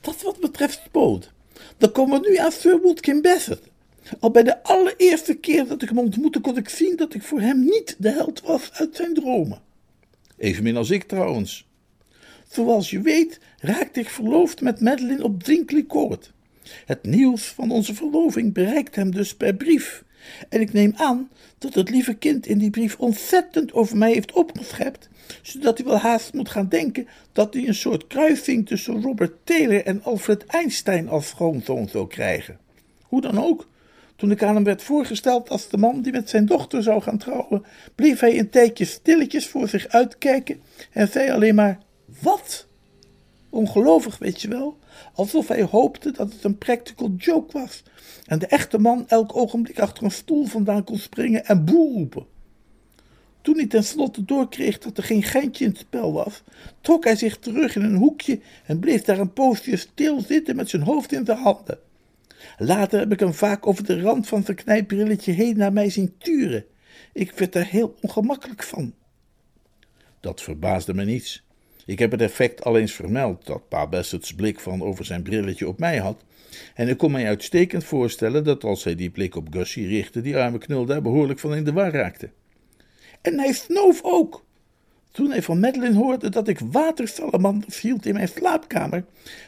Dat 0.00 0.22
wat 0.22 0.40
betreft 0.40 0.82
Spoot. 0.84 1.32
Dan 1.78 1.92
komen 1.92 2.20
we 2.20 2.28
nu 2.28 2.36
aan 2.36 2.80
Woodkin 2.82 3.22
Bassett. 3.22 3.62
Al 4.20 4.30
bij 4.30 4.42
de 4.42 4.62
allereerste 4.62 5.34
keer 5.34 5.66
dat 5.66 5.82
ik 5.82 5.88
hem 5.88 5.98
ontmoette, 5.98 6.40
kon 6.40 6.56
ik 6.56 6.68
zien 6.68 6.96
dat 6.96 7.14
ik 7.14 7.22
voor 7.22 7.40
hem 7.40 7.64
niet 7.64 7.96
de 7.98 8.10
held 8.10 8.40
was 8.40 8.70
uit 8.72 8.96
zijn 8.96 9.14
dromen. 9.14 9.60
Evenmin 10.36 10.76
als 10.76 10.90
ik 10.90 11.02
trouwens. 11.02 11.66
Zoals 12.48 12.90
je 12.90 13.00
weet 13.00 13.40
raakte 13.58 14.00
ik 14.00 14.08
verloofd 14.08 14.60
met 14.60 14.80
Madeline 14.80 15.22
op 15.22 15.44
Dinkley 15.44 15.86
Court. 15.86 16.32
Het 16.84 17.02
nieuws 17.02 17.46
van 17.46 17.70
onze 17.70 17.94
verloving 17.94 18.52
bereikt 18.52 18.94
hem 18.94 19.10
dus 19.10 19.34
per 19.34 19.54
brief. 19.54 20.04
En 20.48 20.60
ik 20.60 20.72
neem 20.72 20.92
aan 20.96 21.30
dat 21.58 21.74
het 21.74 21.90
lieve 21.90 22.14
kind 22.14 22.46
in 22.46 22.58
die 22.58 22.70
brief 22.70 22.96
ontzettend 22.98 23.72
over 23.72 23.96
mij 23.96 24.12
heeft 24.12 24.32
opgeschept, 24.32 25.08
zodat 25.42 25.78
hij 25.78 25.86
wel 25.86 25.96
haast 25.96 26.32
moet 26.32 26.48
gaan 26.48 26.68
denken 26.68 27.08
dat 27.32 27.54
hij 27.54 27.68
een 27.68 27.74
soort 27.74 28.06
kruising 28.06 28.66
tussen 28.66 29.02
Robert 29.02 29.32
Taylor 29.44 29.84
en 29.84 30.02
Alfred 30.02 30.46
Einstein 30.46 31.08
als 31.08 31.28
schoonzoon 31.28 31.88
zou 31.88 32.06
krijgen. 32.06 32.58
Hoe 33.02 33.20
dan 33.20 33.44
ook, 33.44 33.68
toen 34.16 34.30
ik 34.30 34.42
aan 34.42 34.54
hem 34.54 34.64
werd 34.64 34.82
voorgesteld 34.82 35.50
als 35.50 35.68
de 35.68 35.76
man 35.76 36.00
die 36.02 36.12
met 36.12 36.30
zijn 36.30 36.46
dochter 36.46 36.82
zou 36.82 37.02
gaan 37.02 37.18
trouwen, 37.18 37.64
bleef 37.94 38.20
hij 38.20 38.38
een 38.38 38.50
tijdje 38.50 38.84
stilletjes 38.84 39.46
voor 39.46 39.68
zich 39.68 39.88
uitkijken 39.88 40.60
en 40.92 41.08
zei 41.08 41.30
alleen 41.30 41.54
maar: 41.54 41.78
Wat? 42.20 42.67
Ongelovig, 43.50 44.18
weet 44.18 44.40
je 44.40 44.48
wel, 44.48 44.78
alsof 45.14 45.48
hij 45.48 45.62
hoopte 45.62 46.10
dat 46.10 46.32
het 46.32 46.44
een 46.44 46.58
practical 46.58 47.10
joke 47.16 47.58
was 47.58 47.82
en 48.26 48.38
de 48.38 48.46
echte 48.46 48.78
man 48.78 49.08
elk 49.08 49.36
ogenblik 49.36 49.80
achter 49.80 50.04
een 50.04 50.10
stoel 50.10 50.44
vandaan 50.44 50.84
kon 50.84 50.98
springen 50.98 51.44
en 51.44 51.64
boel 51.64 51.92
roepen. 51.92 52.26
Toen 53.42 53.56
hij 53.56 53.66
tenslotte 53.66 54.24
doorkreeg 54.24 54.78
dat 54.78 54.96
er 54.98 55.04
geen 55.04 55.22
geintje 55.22 55.64
in 55.64 55.70
het 55.70 55.78
spel 55.78 56.12
was, 56.12 56.42
trok 56.80 57.04
hij 57.04 57.16
zich 57.16 57.38
terug 57.38 57.76
in 57.76 57.82
een 57.82 57.96
hoekje 57.96 58.40
en 58.66 58.78
bleef 58.78 59.02
daar 59.02 59.18
een 59.18 59.32
poosje 59.32 59.76
stil 59.76 60.20
zitten 60.20 60.56
met 60.56 60.68
zijn 60.68 60.82
hoofd 60.82 61.12
in 61.12 61.24
zijn 61.24 61.38
handen. 61.38 61.78
Later 62.58 62.98
heb 62.98 63.12
ik 63.12 63.20
hem 63.20 63.34
vaak 63.34 63.66
over 63.66 63.84
de 63.84 64.00
rand 64.00 64.28
van 64.28 64.44
zijn 64.44 64.56
knijpbrilletje 64.56 65.32
heen 65.32 65.56
naar 65.56 65.72
mij 65.72 65.90
zien 65.90 66.14
turen. 66.18 66.64
Ik 67.12 67.32
werd 67.32 67.54
er 67.54 67.66
heel 67.66 67.94
ongemakkelijk 68.00 68.62
van. 68.62 68.94
Dat 70.20 70.42
verbaasde 70.42 70.94
me 70.94 71.04
niets. 71.04 71.46
Ik 71.88 71.98
heb 71.98 72.10
het 72.10 72.20
effect 72.20 72.64
al 72.64 72.78
eens 72.78 72.92
vermeld 72.92 73.46
dat 73.46 73.68
pa 73.68 73.86
Bassett's 73.86 74.34
blik 74.34 74.60
van 74.60 74.82
over 74.82 75.04
zijn 75.04 75.22
brilletje 75.22 75.68
op 75.68 75.78
mij 75.78 75.96
had. 75.96 76.24
En 76.74 76.88
ik 76.88 76.98
kon 76.98 77.10
mij 77.10 77.26
uitstekend 77.26 77.84
voorstellen 77.84 78.44
dat 78.44 78.64
als 78.64 78.84
hij 78.84 78.94
die 78.94 79.10
blik 79.10 79.36
op 79.36 79.46
Gussie 79.50 79.86
richtte, 79.86 80.20
die 80.20 80.36
arme 80.36 80.58
knul 80.58 80.84
daar 80.84 81.02
behoorlijk 81.02 81.38
van 81.38 81.54
in 81.54 81.64
de 81.64 81.72
war 81.72 81.90
raakte. 81.90 82.30
En 83.20 83.38
hij 83.38 83.52
snoof 83.52 84.00
ook. 84.02 84.44
Toen 85.10 85.30
hij 85.30 85.42
van 85.42 85.60
Madeline 85.60 85.96
hoorde 85.96 86.28
dat 86.28 86.48
ik 86.48 86.58
watersalamanders 86.58 87.80
hield 87.80 88.06
in 88.06 88.14
mijn 88.14 88.28
slaapkamer, 88.28 89.04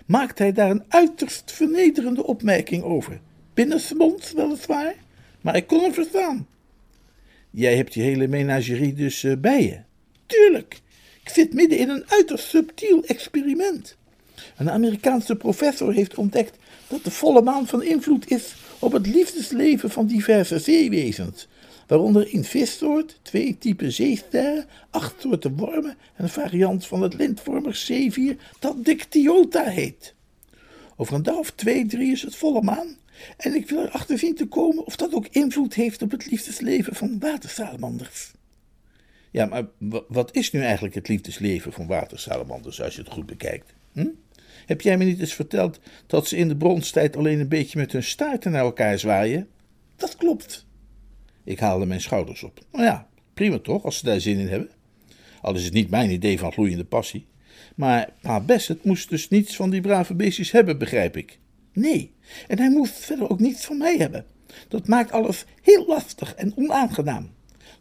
maakte 0.06 0.42
hij 0.42 0.52
daar 0.52 0.70
een 0.70 0.84
uiterst 0.88 1.52
vernederende 1.52 2.24
opmerking 2.24 2.82
over. 2.82 3.20
Binnensmonds 3.54 4.32
weliswaar, 4.32 4.94
maar 5.40 5.56
ik 5.56 5.66
kon 5.66 5.82
hem 5.82 5.92
verstaan. 5.94 6.46
Jij 7.50 7.76
hebt 7.76 7.92
die 7.92 8.02
hele 8.02 8.26
menagerie 8.26 8.94
dus 8.94 9.22
uh, 9.22 9.36
bij 9.36 9.62
je? 9.62 9.80
Tuurlijk. 10.26 10.80
Ik 11.22 11.30
zit 11.30 11.52
midden 11.54 11.78
in 11.78 11.88
een 11.88 12.04
uiterst 12.06 12.48
subtiel 12.48 13.04
experiment. 13.04 13.96
Een 14.56 14.70
Amerikaanse 14.70 15.36
professor 15.36 15.92
heeft 15.92 16.14
ontdekt 16.14 16.56
dat 16.88 17.04
de 17.04 17.10
volle 17.10 17.42
maan 17.42 17.66
van 17.66 17.82
invloed 17.82 18.30
is 18.30 18.54
op 18.78 18.92
het 18.92 19.06
liefdesleven 19.06 19.90
van 19.90 20.06
diverse 20.06 20.58
zeewezens, 20.58 21.48
waaronder 21.86 22.32
in 22.32 22.44
vissoort, 22.44 23.18
twee 23.22 23.58
typen 23.58 23.92
zeesterren, 23.92 24.66
acht 24.90 25.14
soorten 25.18 25.56
wormen 25.56 25.96
en 26.16 26.24
een 26.24 26.28
variant 26.28 26.86
van 26.86 27.02
het 27.02 27.14
lintvormig 27.14 27.76
zeevier 27.76 28.36
dat 28.58 28.84
dictyota 28.84 29.64
heet. 29.64 30.14
Over 30.96 31.14
een 31.14 31.22
dag 31.22 31.36
of 31.36 31.50
twee, 31.50 31.86
drie 31.86 32.12
is 32.12 32.22
het 32.22 32.36
volle 32.36 32.62
maan 32.62 32.96
en 33.36 33.54
ik 33.54 33.68
wil 33.68 33.82
erachter 33.82 34.18
zien 34.18 34.34
te 34.34 34.46
komen 34.46 34.86
of 34.86 34.96
dat 34.96 35.14
ook 35.14 35.26
invloed 35.30 35.74
heeft 35.74 36.02
op 36.02 36.10
het 36.10 36.30
liefdesleven 36.30 36.94
van 36.94 37.18
watersalamanders. 37.18 38.30
Ja, 39.30 39.46
maar 39.46 39.66
wat 40.08 40.34
is 40.34 40.52
nu 40.52 40.60
eigenlijk 40.60 40.94
het 40.94 41.08
liefdesleven 41.08 41.72
van 41.72 41.86
watersalamanders 41.86 42.82
als 42.82 42.94
je 42.94 43.00
het 43.00 43.12
goed 43.12 43.26
bekijkt? 43.26 43.74
Hm? 43.92 44.08
Heb 44.66 44.80
jij 44.80 44.98
me 44.98 45.04
niet 45.04 45.20
eens 45.20 45.34
verteld 45.34 45.80
dat 46.06 46.26
ze 46.26 46.36
in 46.36 46.48
de 46.48 46.56
bronstijd 46.56 47.16
alleen 47.16 47.40
een 47.40 47.48
beetje 47.48 47.78
met 47.78 47.92
hun 47.92 48.02
staarten 48.02 48.52
naar 48.52 48.64
elkaar 48.64 48.98
zwaaien? 48.98 49.48
Dat 49.96 50.16
klopt. 50.16 50.66
Ik 51.44 51.58
haalde 51.58 51.86
mijn 51.86 52.00
schouders 52.00 52.42
op. 52.42 52.60
Nou 52.72 52.84
ja, 52.84 53.08
prima 53.34 53.58
toch, 53.58 53.84
als 53.84 53.98
ze 53.98 54.04
daar 54.04 54.20
zin 54.20 54.38
in 54.38 54.48
hebben. 54.48 54.70
Al 55.40 55.54
is 55.54 55.64
het 55.64 55.72
niet 55.72 55.90
mijn 55.90 56.10
idee 56.10 56.38
van 56.38 56.52
gloeiende 56.52 56.84
passie. 56.84 57.26
Maar 57.76 58.12
pa 58.20 58.40
Bassett 58.40 58.84
moest 58.84 59.08
dus 59.08 59.28
niets 59.28 59.56
van 59.56 59.70
die 59.70 59.80
brave 59.80 60.14
beestjes 60.14 60.50
hebben, 60.50 60.78
begrijp 60.78 61.16
ik. 61.16 61.38
Nee, 61.72 62.12
en 62.48 62.58
hij 62.58 62.70
moest 62.70 62.92
verder 62.92 63.30
ook 63.30 63.40
niets 63.40 63.64
van 63.64 63.78
mij 63.78 63.96
hebben. 63.96 64.24
Dat 64.68 64.86
maakt 64.86 65.12
alles 65.12 65.44
heel 65.62 65.86
lastig 65.86 66.34
en 66.34 66.56
onaangenaam. 66.56 67.30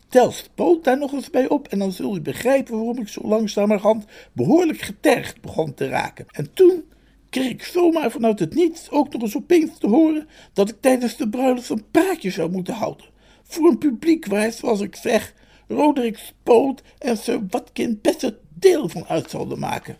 Tel 0.09 0.31
spoot 0.31 0.83
daar 0.83 0.97
nog 0.97 1.11
eens 1.11 1.29
bij 1.29 1.49
op 1.49 1.67
en 1.67 1.79
dan 1.79 1.91
zul 1.91 2.13
je 2.13 2.21
begrijpen 2.21 2.75
waarom 2.75 2.99
ik 2.99 3.07
zo 3.07 3.21
langzamerhand 3.23 4.05
behoorlijk 4.33 4.81
getergd 4.81 5.41
begon 5.41 5.73
te 5.73 5.87
raken. 5.87 6.25
En 6.31 6.53
toen 6.53 6.83
kreeg 7.29 7.49
ik 7.49 7.63
zomaar 7.63 8.11
vanuit 8.11 8.39
het 8.39 8.55
niets 8.55 8.89
ook 8.89 9.13
nog 9.13 9.21
eens 9.21 9.35
opeens 9.35 9.77
te 9.77 9.87
horen 9.87 10.27
dat 10.53 10.69
ik 10.69 10.75
tijdens 10.79 11.17
de 11.17 11.29
bruiloft 11.29 11.69
een 11.69 11.85
praatje 11.91 12.29
zou 12.29 12.51
moeten 12.51 12.73
houden. 12.73 13.05
Voor 13.43 13.69
een 13.69 13.77
publiek 13.77 14.25
waar, 14.25 14.51
zoals 14.51 14.81
ik 14.81 14.95
zeg, 14.95 15.33
Roderick 15.67 16.17
Spoot 16.17 16.81
en 16.97 17.17
Sir 17.17 17.41
Watkin 17.49 17.99
best 18.01 18.33
deel 18.53 18.89
van 18.89 19.05
uit 19.05 19.29
zouden 19.29 19.59
maken. 19.59 19.97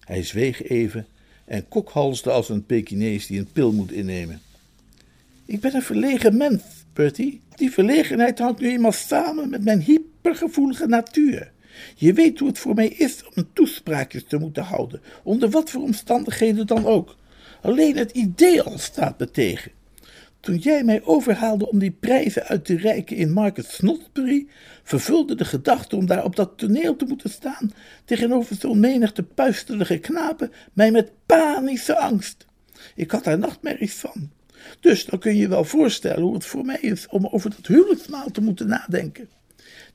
Hij 0.00 0.22
zweeg 0.22 0.62
even 0.62 1.06
en 1.44 1.68
kokhalsde 1.68 2.30
als 2.30 2.48
een 2.48 2.66
Pekinees 2.66 3.26
die 3.26 3.38
een 3.38 3.52
pil 3.52 3.72
moet 3.72 3.92
innemen. 3.92 4.40
Ik 5.44 5.60
ben 5.60 5.74
een 5.74 5.82
verlegen 5.82 6.36
mens, 6.36 6.62
Die 7.54 7.70
verlegenheid 7.70 8.38
hangt 8.38 8.60
nu 8.60 8.68
eenmaal 8.68 8.92
samen 8.92 9.50
met 9.50 9.64
mijn 9.64 9.80
hypergevoelige 9.80 10.86
natuur. 10.86 11.52
Je 11.96 12.12
weet 12.12 12.38
hoe 12.38 12.48
het 12.48 12.58
voor 12.58 12.74
mij 12.74 12.88
is 12.88 13.24
om 13.24 13.32
een 13.34 13.52
toespraakjes 13.52 14.24
te 14.24 14.38
moeten 14.38 14.62
houden, 14.62 15.00
onder 15.22 15.50
wat 15.50 15.70
voor 15.70 15.82
omstandigheden 15.82 16.66
dan 16.66 16.86
ook. 16.86 17.16
Alleen 17.62 17.96
het 17.96 18.10
idee 18.10 18.62
al 18.62 18.78
staat 18.78 19.18
me 19.18 19.30
tegen. 19.30 19.70
Toen 20.40 20.56
jij 20.56 20.84
mij 20.84 21.04
overhaalde 21.04 21.70
om 21.70 21.78
die 21.78 21.96
prijzen 22.00 22.44
uit 22.44 22.64
te 22.64 22.76
reiken 22.76 23.16
in 23.16 23.32
Market 23.32 23.66
Snodsbury, 23.66 24.46
vervulde 24.82 25.34
de 25.34 25.44
gedachte 25.44 25.96
om 25.96 26.06
daar 26.06 26.24
op 26.24 26.36
dat 26.36 26.58
toneel 26.58 26.96
te 26.96 27.04
moeten 27.04 27.30
staan 27.30 27.72
tegenover 28.04 28.56
zo'n 28.56 28.80
menigte 28.80 29.22
puisterige 29.22 29.98
knapen 29.98 30.52
mij 30.72 30.90
met 30.90 31.12
panische 31.26 31.98
angst. 31.98 32.46
Ik 32.94 33.10
had 33.10 33.24
daar 33.24 33.38
nachtmerries 33.38 33.94
van. 33.94 34.37
Dus 34.80 35.04
dan 35.04 35.18
kun 35.18 35.34
je 35.34 35.40
je 35.40 35.48
wel 35.48 35.64
voorstellen 35.64 36.22
hoe 36.22 36.34
het 36.34 36.44
voor 36.44 36.64
mij 36.64 36.78
is 36.80 37.06
om 37.08 37.26
over 37.26 37.50
dat 37.50 37.66
huwelijksmaal 37.66 38.30
te 38.30 38.40
moeten 38.40 38.66
nadenken. 38.68 39.28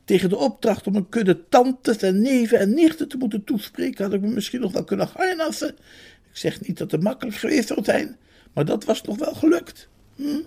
Tegen 0.05 0.29
de 0.29 0.37
opdracht 0.37 0.87
om 0.87 0.95
een 0.95 1.09
kudde 1.09 1.49
tantes 1.49 1.97
en 1.97 2.21
neven 2.21 2.59
en 2.59 2.73
nichten 2.73 3.07
te 3.07 3.17
moeten 3.17 3.43
toespreken, 3.43 4.03
had 4.03 4.13
ik 4.13 4.21
me 4.21 4.27
misschien 4.27 4.61
nog 4.61 4.71
wel 4.71 4.83
kunnen 4.83 5.09
harnassen. 5.13 5.69
Ik 6.29 6.39
zeg 6.39 6.61
niet 6.61 6.77
dat 6.77 6.91
het 6.91 7.03
makkelijk 7.03 7.37
geweest 7.37 7.67
zou 7.67 7.83
zijn, 7.83 8.17
maar 8.53 8.65
dat 8.65 8.83
was 8.83 9.01
nog 9.01 9.17
wel 9.17 9.33
gelukt. 9.33 9.87
Hm? 10.15 10.39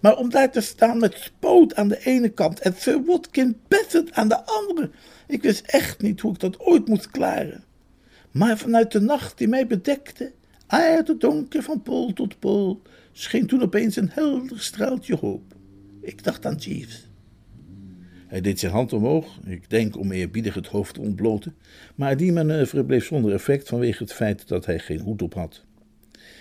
Maar 0.00 0.16
om 0.16 0.30
daar 0.30 0.50
te 0.50 0.60
staan 0.60 0.98
met 0.98 1.14
Spoot 1.18 1.74
aan 1.74 1.88
de 1.88 2.04
ene 2.04 2.28
kant 2.28 2.60
en 2.60 2.74
Sir 2.76 3.04
Watkin 3.04 3.60
Bassett 3.68 4.12
aan 4.12 4.28
de 4.28 4.44
andere, 4.44 4.90
ik 5.26 5.42
wist 5.42 5.66
echt 5.66 6.02
niet 6.02 6.20
hoe 6.20 6.32
ik 6.32 6.40
dat 6.40 6.60
ooit 6.60 6.88
moest 6.88 7.10
klaren. 7.10 7.64
Maar 8.30 8.58
vanuit 8.58 8.92
de 8.92 9.00
nacht 9.00 9.38
die 9.38 9.48
mij 9.48 9.66
bedekte, 9.66 10.32
uit 10.66 11.08
het 11.08 11.20
donker 11.20 11.62
van 11.62 11.82
pool 11.82 12.12
tot 12.12 12.38
pool, 12.38 12.82
scheen 13.20 13.46
toen 13.46 13.62
opeens 13.62 13.96
een 13.96 14.10
helder 14.10 14.60
straaltje 14.60 15.16
hoop. 15.16 15.54
Ik 16.00 16.24
dacht 16.24 16.46
aan 16.46 16.54
Jeeves. 16.54 17.08
Hij 18.26 18.40
deed 18.40 18.58
zijn 18.58 18.72
hand 18.72 18.92
omhoog, 18.92 19.38
ik 19.44 19.70
denk 19.70 19.96
om 19.96 20.12
eerbiedig 20.12 20.54
het 20.54 20.66
hoofd 20.66 20.94
te 20.94 21.00
ontbloten, 21.00 21.56
maar 21.94 22.16
die 22.16 22.32
manoeuvre 22.32 22.84
bleef 22.84 23.06
zonder 23.06 23.32
effect 23.32 23.68
vanwege 23.68 24.02
het 24.02 24.12
feit 24.12 24.48
dat 24.48 24.66
hij 24.66 24.78
geen 24.78 25.00
hoed 25.00 25.22
op 25.22 25.34
had. 25.34 25.64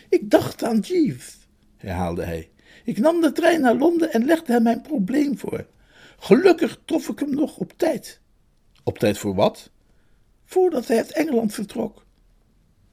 Ik 0.10 0.30
dacht 0.30 0.64
aan 0.64 0.80
Jeeves, 0.80 1.38
herhaalde 1.78 2.24
hij. 2.24 2.50
Ik 2.84 2.98
nam 2.98 3.22
de 3.22 3.32
trein 3.32 3.62
naar 3.62 3.76
Londen 3.76 4.12
en 4.12 4.26
legde 4.26 4.52
hem 4.52 4.64
mijn 4.64 4.82
probleem 4.82 5.38
voor. 5.38 5.66
Gelukkig 6.20 6.80
trof 6.86 7.10
ik 7.10 7.20
hem 7.20 7.36
nog 7.36 7.58
op 7.58 7.74
tijd. 7.78 8.20
Op 8.84 8.98
tijd 8.98 9.18
voor 9.18 9.36
wat? 9.36 9.72
Voordat 10.46 10.88
hij 10.88 10.98
uit 10.98 11.12
Engeland 11.12 11.54
vertrok. 11.54 12.06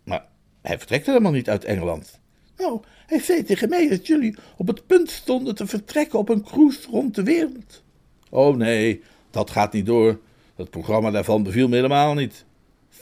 Maar 0.05 0.27
hij 0.63 0.79
vertrekt 0.79 1.07
helemaal 1.07 1.33
niet 1.33 1.49
uit 1.49 1.65
Engeland. 1.65 2.21
Nou, 2.57 2.81
hij 3.07 3.21
zei 3.21 3.43
tegen 3.43 3.69
mij 3.69 3.89
dat 3.89 4.07
jullie 4.07 4.37
op 4.57 4.67
het 4.67 4.87
punt 4.87 5.11
stonden 5.11 5.55
te 5.55 5.67
vertrekken 5.67 6.19
op 6.19 6.29
een 6.29 6.43
cruise 6.43 6.89
rond 6.91 7.15
de 7.15 7.23
wereld. 7.23 7.83
Oh 8.31 8.57
nee, 8.57 9.03
dat 9.31 9.51
gaat 9.51 9.73
niet 9.73 9.87
door. 9.87 10.21
Dat 10.57 10.71
programma 10.71 11.11
daarvan 11.11 11.43
beviel 11.43 11.69
me 11.69 11.75
helemaal 11.75 12.15
niet. 12.15 12.45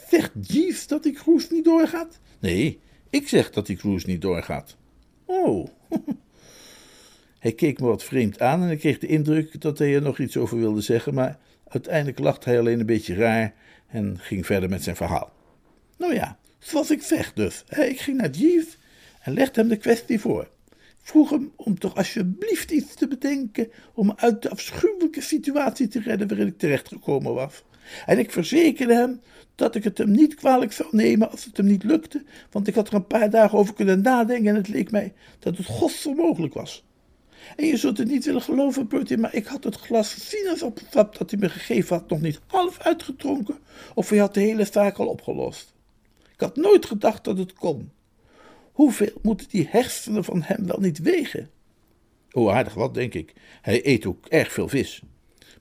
Zegt 0.09 0.31
Jeeves 0.40 0.87
dat 0.87 1.03
die 1.03 1.12
cruise 1.12 1.53
niet 1.53 1.64
doorgaat? 1.64 2.19
Nee, 2.38 2.81
ik 3.11 3.29
zeg 3.29 3.51
dat 3.51 3.67
die 3.67 3.77
cruise 3.77 4.07
niet 4.07 4.23
doorgaat. 4.23 4.77
Oh. 5.25 5.69
hij 7.38 7.53
keek 7.53 7.81
me 7.81 7.87
wat 7.87 8.05
vreemd 8.05 8.40
aan 8.40 8.62
en 8.62 8.71
ik 8.71 8.79
kreeg 8.79 8.99
de 8.99 9.07
indruk 9.07 9.61
dat 9.61 9.79
hij 9.79 9.95
er 9.95 10.03
nog 10.03 10.19
iets 10.19 10.37
over 10.37 10.59
wilde 10.59 10.81
zeggen, 10.81 11.14
maar 11.14 11.38
uiteindelijk 11.69 12.19
lachte 12.19 12.49
hij 12.49 12.59
alleen 12.59 12.81
een 12.81 12.87
beetje 12.87 13.14
raar 13.14 13.55
en 13.87 14.19
ging 14.19 14.47
verder 14.47 14.69
met 14.69 14.83
zijn 14.83 14.97
verhaal. 14.97 15.33
Nou 15.99 16.14
ja, 16.14 16.38
zoals 16.59 16.90
ik 16.90 17.03
zeg 17.03 17.33
dus. 17.33 17.64
Ik 17.69 18.01
ging 18.01 18.17
naar 18.17 18.31
Jeeves 18.31 18.79
en 19.25 19.33
legde 19.33 19.61
hem 19.61 19.69
de 19.69 19.77
kwestie 19.77 20.21
voor. 20.21 20.49
Vroeg 21.03 21.31
hem 21.31 21.53
om 21.57 21.79
toch 21.79 21.95
alsjeblieft 21.95 22.71
iets 22.71 22.95
te 22.95 23.09
bedenken 23.09 23.71
om 23.95 24.07
me 24.07 24.13
uit 24.17 24.43
de 24.43 24.51
afschuwelijke 24.51 25.21
situatie 25.21 25.89
te 25.89 26.01
redden 26.01 26.29
waarin 26.29 26.47
ik 26.47 26.59
terechtgekomen 26.59 27.35
was. 27.35 27.63
En 28.07 28.19
ik 28.19 28.33
verzekerde 28.33 28.95
hem 28.95 29.21
dat 29.55 29.75
ik 29.75 29.85
het 29.85 29.99
hem 29.99 30.11
niet 30.11 30.35
kwalijk 30.35 30.73
zou 30.73 30.89
nemen 30.91 31.31
als 31.31 31.45
het 31.45 31.57
hem 31.57 31.67
niet 31.67 31.85
lukte, 31.85 32.23
want 32.51 32.67
ik 32.67 32.75
had 32.75 32.89
er 32.89 32.95
een 32.95 33.07
paar 33.07 33.31
dagen 33.31 33.59
over 33.59 33.75
kunnen 33.75 34.03
nadenken 34.03 34.49
en 34.49 34.55
het 34.55 34.69
leek 34.69 34.91
mij 34.91 35.13
dat 35.39 35.57
het 35.57 35.67
godsonmogelijk 35.67 36.55
was. 36.55 36.85
En 37.57 37.67
je 37.67 37.77
zult 37.77 37.99
het 37.99 38.09
niet 38.09 38.25
willen 38.25 38.43
geloven, 38.43 38.89
Bertie, 38.89 39.19
maar 39.19 39.35
ik 39.35 39.47
had 39.47 39.65
het 39.65 39.77
glas 39.77 40.29
sinaasappelsap 40.29 41.19
dat 41.19 41.31
hij 41.31 41.41
me 41.41 41.49
gegeven 41.49 41.97
had 41.97 42.09
nog 42.09 42.21
niet 42.21 42.41
half 42.47 42.79
uitgedronken, 42.81 43.59
of 43.95 44.09
hij 44.09 44.19
had 44.19 44.35
de 44.35 44.41
hele 44.41 44.65
zaak 44.65 44.99
al 44.99 45.07
opgelost. 45.07 45.75
Ik 46.33 46.41
had 46.41 46.57
nooit 46.57 46.87
gedacht 46.87 47.25
dat 47.25 47.39
het 47.39 47.53
kon. 47.53 47.91
Hoeveel 48.75 49.13
moeten 49.23 49.49
die 49.49 49.69
hersenen 49.71 50.25
van 50.25 50.43
hem 50.43 50.67
wel 50.67 50.81
niet 50.81 50.99
wegen? 50.99 51.51
Oh, 52.33 52.55
aardig 52.55 52.75
wat, 52.75 52.95
denk 52.95 53.15
ik. 53.15 53.33
Hij 53.63 53.87
eet 53.87 54.07
ook 54.07 54.27
erg 54.27 54.53
veel 54.53 54.69
vis. 54.69 55.03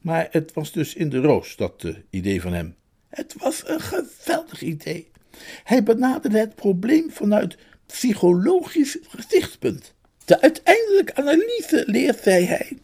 Maar 0.02 0.28
het 0.32 0.54
was 0.54 0.72
dus 0.72 0.94
in 0.94 1.10
de 1.10 1.20
roos, 1.20 1.56
dat 1.56 1.84
uh, 1.84 1.96
idee 2.10 2.42
van 2.42 2.54
hem. 2.54 2.76
Het 3.08 3.36
was 3.38 3.68
een 3.68 3.82
geweldig 3.82 4.62
idee. 4.62 5.08
Hij 5.64 5.84
benaderde 5.84 6.40
het 6.40 6.56
probleem 6.56 7.12
vanuit 7.12 7.58
psychologisch 7.86 8.98
gezichtspunt. 9.08 9.94
De 10.26 10.42
uiteindelijke 10.42 11.16
analyse 11.16 11.84
leert, 11.88 12.20
zei 12.20 12.46
hij, 12.46 12.78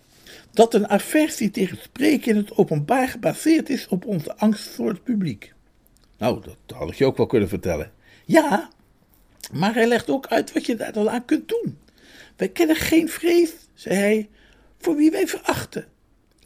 dat 0.52 0.74
een 0.74 0.89
aversie 0.89 1.52
tegen 1.52 1.78
spreken 1.78 2.32
in 2.32 2.38
het 2.38 2.58
openbaar 2.58 3.08
gebaseerd 3.08 3.70
is 3.70 3.88
op 3.88 4.06
onze 4.06 4.36
angst 4.36 4.68
voor 4.68 4.89
het 4.89 5.04
publiek. 5.04 5.54
Nou, 6.18 6.42
dat 6.42 6.78
had 6.78 6.89
ik 6.89 6.96
je 6.96 7.06
ook 7.06 7.18
wel 7.18 7.26
kunnen 7.26 7.50
vertellen. 7.50 7.92
Ja, 8.26 8.70
maar 9.52 9.74
hij 9.74 9.88
legt 9.88 10.10
ook 10.10 10.28
uit 10.28 10.54
wat 10.54 10.66
je 10.66 10.76
daar 10.76 10.94
dan 10.94 11.10
aan 11.10 11.26
kunt 11.26 11.48
doen. 11.48 11.78
Wij 12.36 12.50
kennen 12.50 12.76
geen 12.76 13.10
vrees, 13.10 13.52
zei 13.74 13.96
hij, 13.96 14.30
voor 14.78 14.96
wie 14.96 15.12
wij 15.12 15.28
verachten. 15.28 15.88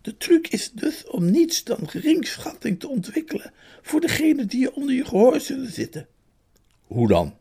De 0.02 0.18
truc 0.18 0.48
is 0.48 0.72
dus 0.72 1.08
om 1.08 1.32
niets 1.32 1.63
dan 1.63 1.89
geringschatting 1.89 2.80
te 2.80 2.88
ontwikkelen 2.88 3.54
voor 3.82 4.02
degene 4.02 4.46
die 4.46 4.60
je 4.60 4.74
onder 4.74 4.96
je 4.96 5.06
gehoor 5.06 5.39
zullen 5.39 5.72
zitten. 5.72 6.08
Hoe 6.82 7.08
dan? 7.08 7.38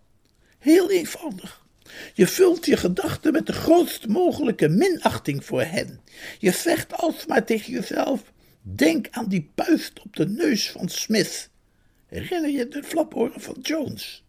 Heel 0.58 0.90
eenvoudig. 0.90 1.66
Je 2.14 2.26
vult 2.26 2.66
je 2.66 2.76
gedachten 2.76 3.32
met 3.32 3.46
de 3.46 3.52
grootst 3.52 4.06
mogelijke 4.06 4.68
minachting 4.68 5.44
voor 5.44 5.62
hen. 5.62 6.00
Je 6.38 6.50
zegt 6.50 6.92
alsmaar 6.92 7.44
tegen 7.44 7.72
jezelf: 7.72 8.32
Denk 8.62 9.08
aan 9.10 9.28
die 9.28 9.50
puist 9.54 10.00
op 10.00 10.16
de 10.16 10.28
neus 10.28 10.70
van 10.70 10.88
Smith. 10.88 11.50
Herinner 12.06 12.50
je 12.50 12.68
de 12.68 12.82
flaporen 12.82 13.40
van 13.40 13.56
Jones? 13.62 14.21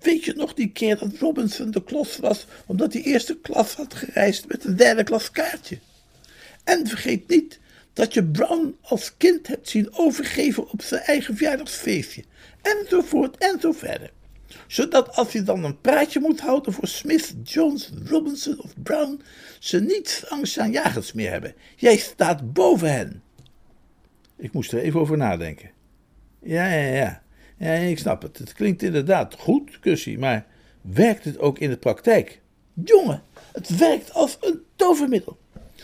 Weet 0.00 0.24
je 0.24 0.32
nog 0.36 0.54
die 0.54 0.70
keer 0.72 0.98
dat 0.98 1.18
Robinson 1.18 1.70
de 1.70 1.84
klos 1.84 2.16
was 2.16 2.46
omdat 2.66 2.92
hij 2.92 3.02
eerste 3.02 3.38
klas 3.42 3.74
had 3.74 3.94
gereisd 3.94 4.48
met 4.48 4.64
een 4.64 4.76
derde 4.76 5.04
klas 5.04 5.30
kaartje? 5.30 5.78
En 6.64 6.86
vergeet 6.86 7.28
niet 7.28 7.58
dat 7.92 8.14
je 8.14 8.24
Brown 8.24 8.76
als 8.80 9.16
kind 9.16 9.46
hebt 9.46 9.68
zien 9.68 9.88
overgeven 9.92 10.70
op 10.70 10.82
zijn 10.82 11.02
eigen 11.02 11.36
verjaardagsfeestje, 11.36 12.24
enzovoort 12.62 13.36
en 13.38 13.60
zo 13.60 13.72
verder. 13.72 14.10
Zodat 14.66 15.16
als 15.16 15.32
je 15.32 15.42
dan 15.42 15.64
een 15.64 15.80
praatje 15.80 16.20
moet 16.20 16.40
houden 16.40 16.72
voor 16.72 16.88
Smith, 16.88 17.34
Jones, 17.42 17.90
Robinson 18.04 18.62
of 18.62 18.72
Brown, 18.82 19.20
ze 19.58 19.80
niet 19.80 20.24
angstaanjagends 20.28 21.12
meer 21.12 21.30
hebben. 21.30 21.54
Jij 21.76 21.96
staat 21.96 22.52
boven 22.52 22.92
hen. 22.92 23.22
Ik 24.36 24.52
moest 24.52 24.72
er 24.72 24.80
even 24.80 25.00
over 25.00 25.16
nadenken. 25.16 25.70
Ja, 26.42 26.66
ja, 26.66 26.94
ja. 26.94 27.22
Ja, 27.60 27.72
ik 27.72 27.98
snap 27.98 28.22
het. 28.22 28.38
Het 28.38 28.52
klinkt 28.52 28.82
inderdaad 28.82 29.34
goed, 29.38 29.80
Kussie, 29.80 30.18
maar 30.18 30.46
werkt 30.80 31.24
het 31.24 31.38
ook 31.38 31.58
in 31.58 31.70
de 31.70 31.76
praktijk? 31.76 32.40
Jongen, 32.84 33.22
het 33.52 33.76
werkt 33.76 34.12
als 34.12 34.36
een 34.40 34.62
tovermiddel. 34.76 35.38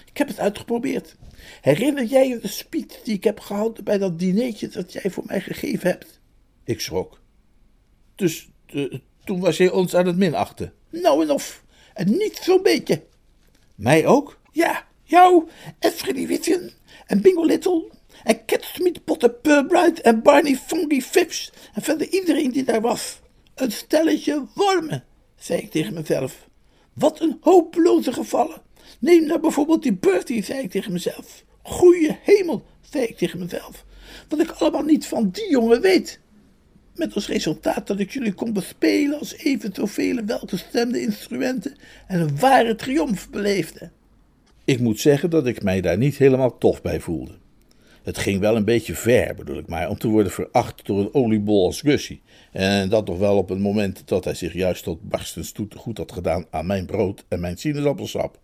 Ik 0.07 0.17
heb 0.19 0.29
het 0.29 0.41
uitgeprobeerd. 0.41 1.17
Herinner 1.61 2.05
jij 2.05 2.29
je 2.29 2.39
de 2.39 2.49
speech 2.49 3.03
die 3.03 3.15
ik 3.15 3.25
heb 3.25 3.41
gehouden 3.41 3.85
bij 3.85 3.99
dat 3.99 4.19
dinertje 4.19 4.69
dat 4.69 4.93
jij 4.93 5.11
voor 5.11 5.25
mij 5.27 5.41
gegeven 5.41 5.91
hebt? 5.91 6.21
Ik 6.65 6.81
schrok. 6.81 7.21
Dus 8.15 8.49
uh, 8.73 8.95
toen 9.25 9.41
was 9.41 9.57
jij 9.57 9.71
ons 9.71 9.95
aan 9.95 10.07
het 10.07 10.17
minachten? 10.17 10.73
Nou 10.91 11.23
en 11.23 11.31
of. 11.31 11.65
En 11.95 12.11
niet 12.11 12.37
zo'n 12.43 12.63
beetje. 12.63 13.03
Mij 13.75 14.07
ook? 14.07 14.41
Ja, 14.53 14.87
jou 15.03 15.49
en 15.79 15.91
Freddy 15.91 16.27
Witten 16.27 16.71
en 17.07 17.21
Bingo 17.21 17.45
Little 17.45 17.91
en 18.27 18.45
Cat 18.47 18.65
Smith 18.65 19.05
Potter 19.05 19.31
Purbright 19.31 20.01
en 20.01 20.23
Barney 20.23 20.57
Funky 20.57 21.01
Phipps 21.01 21.53
en 21.75 21.83
verder 21.83 22.09
iedereen 22.09 22.51
die 22.51 22.65
daar 22.65 22.81
was. 22.81 23.21
Een 23.55 23.73
stelletje 23.73 24.47
wormen, 24.55 25.05
zei 25.37 25.61
ik 25.61 25.71
tegen 25.71 25.95
mezelf. 25.95 26.49
Wat 26.93 27.21
een 27.21 27.39
hopeloze 27.41 28.13
gevallen. 28.13 28.63
Neem 28.99 29.27
nou 29.27 29.41
bijvoorbeeld 29.41 29.83
die 29.83 29.93
Bertie, 29.93 30.45
zei 30.45 30.61
ik 30.61 30.71
tegen 30.71 30.93
mezelf. 30.93 31.45
Goeie 31.63 32.19
hemel, 32.23 32.65
zei 32.91 33.05
ik 33.05 33.17
tegen 33.17 33.39
mezelf. 33.39 33.85
Wat 34.29 34.41
ik 34.41 34.51
allemaal 34.51 34.85
niet 34.85 35.07
van 35.07 35.31
die 35.31 35.51
jongen 35.51 35.81
weet. 35.81 36.21
Met 36.95 37.15
als 37.15 37.29
resultaat 37.29 37.87
dat 37.87 38.01
ik 38.01 38.11
jullie 38.11 38.35
kon 38.35 38.53
bespelen 38.53 39.19
als 39.19 39.37
even 39.37 39.75
zoveel 39.75 40.25
welgestemde 40.25 41.01
instrumenten 41.01 41.77
en 42.07 42.21
een 42.21 42.39
ware 42.39 42.75
triomf 42.75 43.31
beleefde. 43.31 43.91
Ik 44.65 44.81
moet 44.81 45.01
zeggen 45.01 45.31
dat 45.31 45.47
ik 45.47 45.63
mij 45.63 45.81
daar 45.81 45.99
niet 45.99 46.17
helemaal 46.17 46.59
tof 46.59 46.83
bij 46.83 47.01
voelde. 47.01 47.45
Het 48.07 48.19
ging 48.19 48.41
wel 48.41 48.57
een 48.57 48.65
beetje 48.65 48.95
ver, 48.95 49.35
bedoel 49.35 49.59
ik 49.59 49.67
maar, 49.67 49.89
om 49.89 49.99
te 49.99 50.09
worden 50.09 50.33
veracht 50.33 50.87
door 50.87 51.01
een 51.01 51.15
oliebol 51.15 51.67
als 51.67 51.81
Gussie. 51.81 52.23
En 52.53 52.89
dat 52.89 53.07
nog 53.07 53.19
wel 53.19 53.37
op 53.37 53.49
het 53.49 53.59
moment 53.59 54.09
dat 54.09 54.25
hij 54.25 54.35
zich 54.35 54.53
juist 54.53 54.85
tot 54.85 55.09
barstens 55.09 55.53
toe 55.53 55.67
goed 55.77 55.99
had 55.99 56.13
gedaan 56.13 56.47
aan 56.51 56.67
mijn 56.67 56.87
brood 56.87 57.25
en 57.29 57.41
mijn 57.41 57.57
sinaasappelsap. 57.57 58.39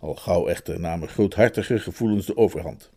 Al 0.00 0.14
gauw 0.14 0.48
echter 0.48 0.80
namen 0.80 1.08
groothartige 1.08 1.78
gevoelens 1.78 2.26
de 2.26 2.36
overhand. 2.36 2.90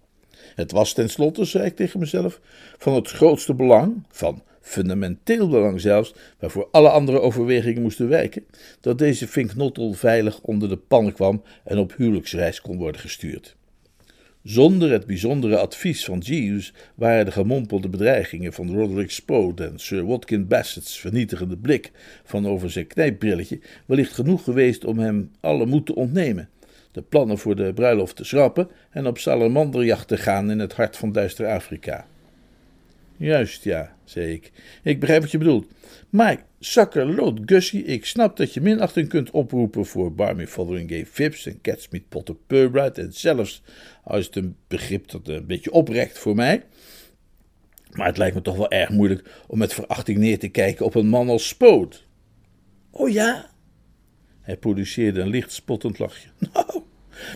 Het 0.56 0.72
was 0.72 0.94
tenslotte, 0.94 1.46
zei 1.46 1.66
ik 1.66 1.76
tegen 1.76 2.00
mezelf, 2.00 2.40
van 2.78 2.94
het 2.94 3.08
grootste 3.08 3.54
belang, 3.54 4.04
van 4.10 4.44
fundamenteel 4.62 5.48
belang 5.48 5.82
zelfs, 5.82 6.14
waarvoor 6.40 6.68
alle 6.72 6.90
andere 6.90 7.20
overwegingen 7.20 7.82
moesten 7.82 8.10
wijken, 8.10 8.46
dat 8.82 8.98
deze 8.98 9.28
vinknottel 9.28 9.94
veilig 9.94 10.42
onder 10.42 10.70
de 10.70 10.78
pannen 10.78 11.14
kwam 11.14 11.44
en 11.64 11.78
op 11.78 11.94
huwelijksreis 11.98 12.62
kon 12.62 12.78
worden 12.78 13.02
gestuurd. 13.02 13.56
Zonder 14.44 14.92
het 14.92 15.06
bijzondere 15.06 15.58
advies 15.58 16.06
van 16.06 16.18
Jeeves 16.18 16.74
waren 16.96 17.26
de 17.26 17.32
gemompelde 17.32 17.90
bedreigingen 17.90 18.54
van 18.54 18.74
Roderick 18.74 19.12
Spode 19.12 19.64
en 19.64 19.80
Sir 19.80 20.06
Watkin 20.06 20.48
Bassett's 20.48 21.00
vernietigende 21.00 21.58
blik 21.58 21.92
van 22.24 22.48
over 22.48 22.72
zijn 22.72 22.88
knijpbrilletje 22.88 23.60
wellicht 23.86 24.14
genoeg 24.14 24.44
geweest 24.44 24.86
om 24.86 25.00
hem 25.00 25.32
alle 25.40 25.66
moed 25.66 25.86
te 25.86 25.96
ontnemen, 25.96 26.50
de 26.92 27.02
plannen 27.02 27.38
voor 27.38 27.56
de 27.56 27.74
bruiloft 27.74 28.16
te 28.16 28.24
schrappen 28.24 28.70
en 28.90 29.08
op 29.08 29.18
salamanderjacht 29.18 30.08
te 30.08 30.18
gaan 30.18 30.52
in 30.52 30.60
het 30.60 30.74
hart 30.74 30.98
van 30.98 31.12
duister 31.12 31.48
Afrika. 31.48 32.06
Juist, 33.18 33.64
ja, 33.64 33.96
zei 34.04 34.34
ik. 34.34 34.52
Ik 34.84 35.00
begrijp 35.00 35.22
wat 35.22 35.32
je 35.32 35.38
bedoelt. 35.38 35.68
Maar, 36.10 36.46
zakkerloot 36.60 37.40
Gussie, 37.46 37.84
ik 37.84 38.06
snap 38.06 38.38
dat 38.38 38.54
je 38.54 38.62
minachting 38.62 39.10
kunt 39.10 39.32
oproepen 39.32 39.86
voor 39.86 40.14
Barmy 40.14 40.48
Fotheringham 40.48 41.06
Phipps 41.06 41.46
en 41.46 41.62
Catsmeet 41.62 42.10
Potter 42.10 42.36
Purbright 42.48 42.98
en 42.98 43.14
zelfs, 43.14 43.64
als 44.04 44.26
het 44.26 44.36
een 44.36 44.56
begrip 44.68 45.12
dat 45.12 45.28
een 45.28 45.46
beetje 45.46 45.72
oprekt 45.72 46.20
voor 46.20 46.36
mij. 46.36 46.64
Maar 47.92 48.08
het 48.08 48.18
lijkt 48.18 48.36
me 48.36 48.42
toch 48.42 48.58
wel 48.58 48.72
erg 48.72 48.90
moeilijk 48.90 49.44
om 49.48 49.58
met 49.58 49.74
verachting 49.74 50.18
neer 50.18 50.40
te 50.40 50.48
kijken 50.48 50.86
op 50.86 50.96
een 50.96 51.08
man 51.08 51.30
als 51.30 51.48
Spoot. 51.48 52.06
Oh 52.92 53.10
ja? 53.10 53.50
Hij 54.42 54.58
produceerde 54.58 55.22
een 55.22 55.30
licht 55.30 55.52
spottend 55.52 56.00
lachje. 56.00 56.30
Nou, 56.54 56.82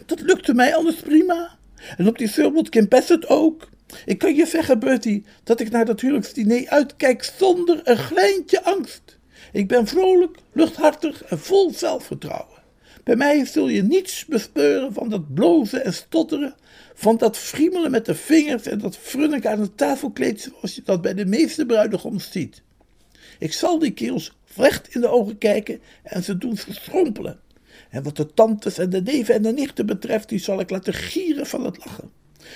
dat 0.05 0.21
lukte 0.21 0.53
mij 0.53 0.75
anders 0.75 0.95
prima. 0.95 1.57
En 1.97 2.07
op 2.07 2.17
die 2.17 2.31
Thurmond 2.31 2.69
Kim 2.69 2.87
Bassett 2.87 3.27
ook. 3.27 3.69
Ik 4.06 4.17
kan 4.17 4.36
je 4.36 4.45
zeggen, 4.45 4.80
Bertie, 4.80 5.23
dat 5.43 5.60
ik 5.60 5.71
naar 5.71 5.86
dat 5.86 6.02
huwelijksdiner 6.02 6.69
uitkijk 6.69 7.23
zonder 7.38 7.82
een 7.84 7.97
glijntje 7.97 8.63
angst. 8.63 9.17
Ik 9.52 9.67
ben 9.67 9.88
vrolijk, 9.88 10.38
luchthartig 10.52 11.23
en 11.23 11.39
vol 11.39 11.73
zelfvertrouwen. 11.73 12.58
Bij 13.04 13.15
mij 13.15 13.45
zul 13.45 13.67
je 13.67 13.84
niets 13.84 14.26
bespeuren 14.26 14.93
van 14.93 15.10
dat 15.10 15.34
blozen 15.34 15.86
en 15.86 15.93
stotteren, 15.93 16.56
van 16.93 17.17
dat 17.17 17.38
friemelen 17.38 17.91
met 17.91 18.06
de 18.06 18.15
vingers 18.15 18.65
en 18.65 18.80
dat 18.80 18.97
frunniken 18.97 19.52
aan 19.52 19.60
het 19.60 19.78
tafelkleed 19.78 20.41
zoals 20.41 20.76
je 20.76 20.82
dat 20.86 21.02
bij 21.02 21.13
de 21.13 21.26
meeste 21.26 21.65
bruidegoms 21.65 22.32
ziet. 22.32 22.62
Ik 23.39 23.54
zal 23.54 23.80
die 23.80 23.91
kerels 23.91 24.38
recht 24.56 24.95
in 24.95 25.02
de 25.02 25.08
ogen 25.08 25.38
kijken 25.38 25.82
en 26.04 26.23
ze 26.23 26.38
doen 26.38 26.58
verschrompelen. 26.58 27.39
En 27.89 28.04
wat 28.04 28.15
de 28.15 28.34
tantes 28.34 28.78
en 28.78 28.89
de 28.89 29.02
neven 29.02 29.36
en 29.36 29.41
de 29.41 29.52
nichten 29.52 29.86
betreft, 29.86 30.30
die 30.30 30.39
zal 30.39 30.60
ik 30.60 30.69
laten 30.69 30.93
gieren 30.93 31.45
van 31.45 31.65
het 31.65 31.78
lachen. 31.86 32.12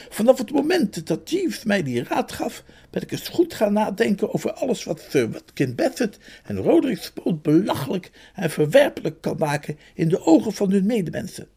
Vanaf 0.10 0.38
het 0.38 0.51
moment 0.51 1.08
dat 1.08 1.30
Jeeves 1.30 1.63
mij 1.63 1.84
die 1.84 2.04
raad 2.04 2.32
gaf, 2.32 2.63
ben 2.89 3.01
ik 3.01 3.12
eens 3.12 3.27
goed 3.27 3.54
gaan 3.54 3.73
nadenken 3.73 4.34
over 4.34 4.54
alles 4.54 4.84
wat 4.84 5.06
Sir 5.10 5.32
Watkin 5.32 5.75
Bassett 5.75 6.17
en 6.43 6.58
Roderick 6.58 7.01
Spoot 7.01 7.41
belachelijk 7.41 8.12
en 8.34 8.49
verwerpelijk 8.49 9.21
kan 9.21 9.36
maken 9.38 9.77
in 9.93 10.10
de 10.10 10.25
ogen 10.25 10.54
van 10.54 10.71
hun 10.71 10.86
medemensen. 10.86 11.47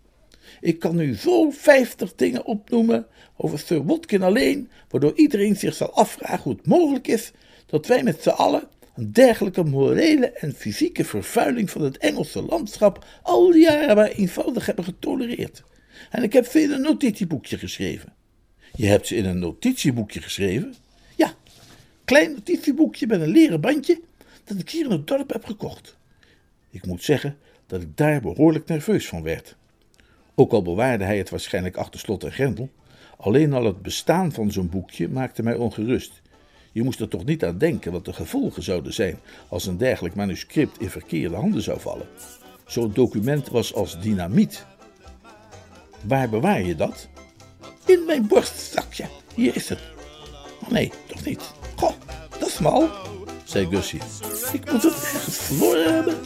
Ik 0.61 0.79
kan 0.79 0.97
nu 0.97 1.17
zo 1.17 1.51
vijftig 1.51 2.15
dingen 2.15 2.45
opnoemen 2.45 3.07
over 3.37 3.59
Sir 3.59 3.85
Watkin 3.85 4.23
alleen, 4.23 4.71
waardoor 4.89 5.13
iedereen 5.15 5.57
zich 5.57 5.75
zal 5.75 5.93
afvragen 5.93 6.43
hoe 6.43 6.53
het 6.53 6.67
mogelijk 6.67 7.09
is 7.09 7.33
dat 7.67 7.87
wij 7.87 8.03
met 8.03 8.23
z'n 8.23 8.29
allen 8.29 8.69
een 8.95 9.13
dergelijke 9.13 9.63
morele 9.63 10.31
en 10.31 10.53
fysieke 10.53 11.05
vervuiling 11.05 11.71
van 11.71 11.83
het 11.83 11.99
Engelse 11.99 12.43
landschap 12.43 13.05
al 13.23 13.51
die 13.51 13.63
jaren 13.63 13.97
maar 13.97 14.09
eenvoudig 14.09 14.67
hebben 14.67 14.85
getolereerd. 14.85 15.63
En 16.11 16.23
ik 16.23 16.33
heb 16.33 16.47
veel 16.47 16.71
een 16.71 16.81
notitieboekje 16.81 17.59
geschreven. 17.59 18.13
Je 18.77 18.87
hebt 18.87 19.07
ze 19.07 19.17
in 19.17 19.25
een 19.25 19.39
notitieboekje 19.39 20.23
geschreven? 20.23 20.75
Ja, 21.17 21.35
klein 22.05 22.33
notitieboekje 22.33 23.07
met 23.07 23.21
een 23.21 23.29
leren 23.29 23.61
bandje 23.61 24.01
dat 24.45 24.59
ik 24.59 24.71
hier 24.71 24.85
in 24.85 24.91
het 24.91 25.07
dorp 25.07 25.33
heb 25.33 25.45
gekocht. 25.45 25.97
Ik 26.71 26.87
moet 26.87 27.03
zeggen 27.03 27.37
dat 27.67 27.83
ik 27.83 27.97
daar 27.97 28.21
behoorlijk 28.21 28.67
nerveus 28.67 29.09
van 29.09 29.23
werd. 29.23 29.57
Ook 30.35 30.53
al 30.53 30.63
bewaarde 30.63 31.05
hij 31.05 31.19
het 31.19 31.31
waarschijnlijk 31.31 31.77
achter 31.77 32.01
slot 32.01 32.25
en 32.25 32.33
grendel, 32.33 32.71
alleen 33.17 33.53
al 33.53 33.65
het 33.65 33.83
bestaan 33.83 34.33
van 34.33 34.53
zo'n 34.53 34.69
boekje 34.69 35.09
maakte 35.09 35.43
mij 35.43 35.55
ongerust. 35.55 36.23
Je 36.73 36.83
moest 36.83 37.01
er 37.01 37.09
toch 37.09 37.25
niet 37.25 37.45
aan 37.45 37.59
denken 37.59 37.93
wat 37.93 38.05
de 38.05 38.13
gevolgen 38.13 38.63
zouden 38.63 38.93
zijn 38.95 39.19
als 39.49 39.67
een 39.67 39.77
dergelijk 39.77 40.15
manuscript 40.15 40.81
in 40.81 40.91
verkeerde 40.91 41.35
handen 41.35 41.63
zou 41.63 41.81
vallen. 41.81 42.07
Zo'n 42.67 42.93
document 42.93 43.49
was 43.49 43.75
als 43.75 44.01
dynamiet. 44.01 44.67
Waar 46.07 46.29
bewaar 46.29 46.63
je 46.63 46.75
dat? 46.75 47.09
In 47.87 48.05
mijn 48.07 48.27
borstzakje. 48.27 49.05
Hier 49.35 49.57
is 49.57 49.69
het. 49.69 49.79
Oh 50.63 50.71
nee, 50.71 50.93
toch 51.07 51.25
niet. 51.25 51.41
Goh, 51.77 51.93
dat 52.39 52.49
is 52.49 52.59
mal, 52.59 52.89
zei 53.45 53.67
Gussie. 53.71 54.01
Ik 54.53 54.73
moet 54.73 54.83
het 54.83 54.95
ergens 54.95 55.37
verloren 55.37 55.95
hebben. 55.95 56.17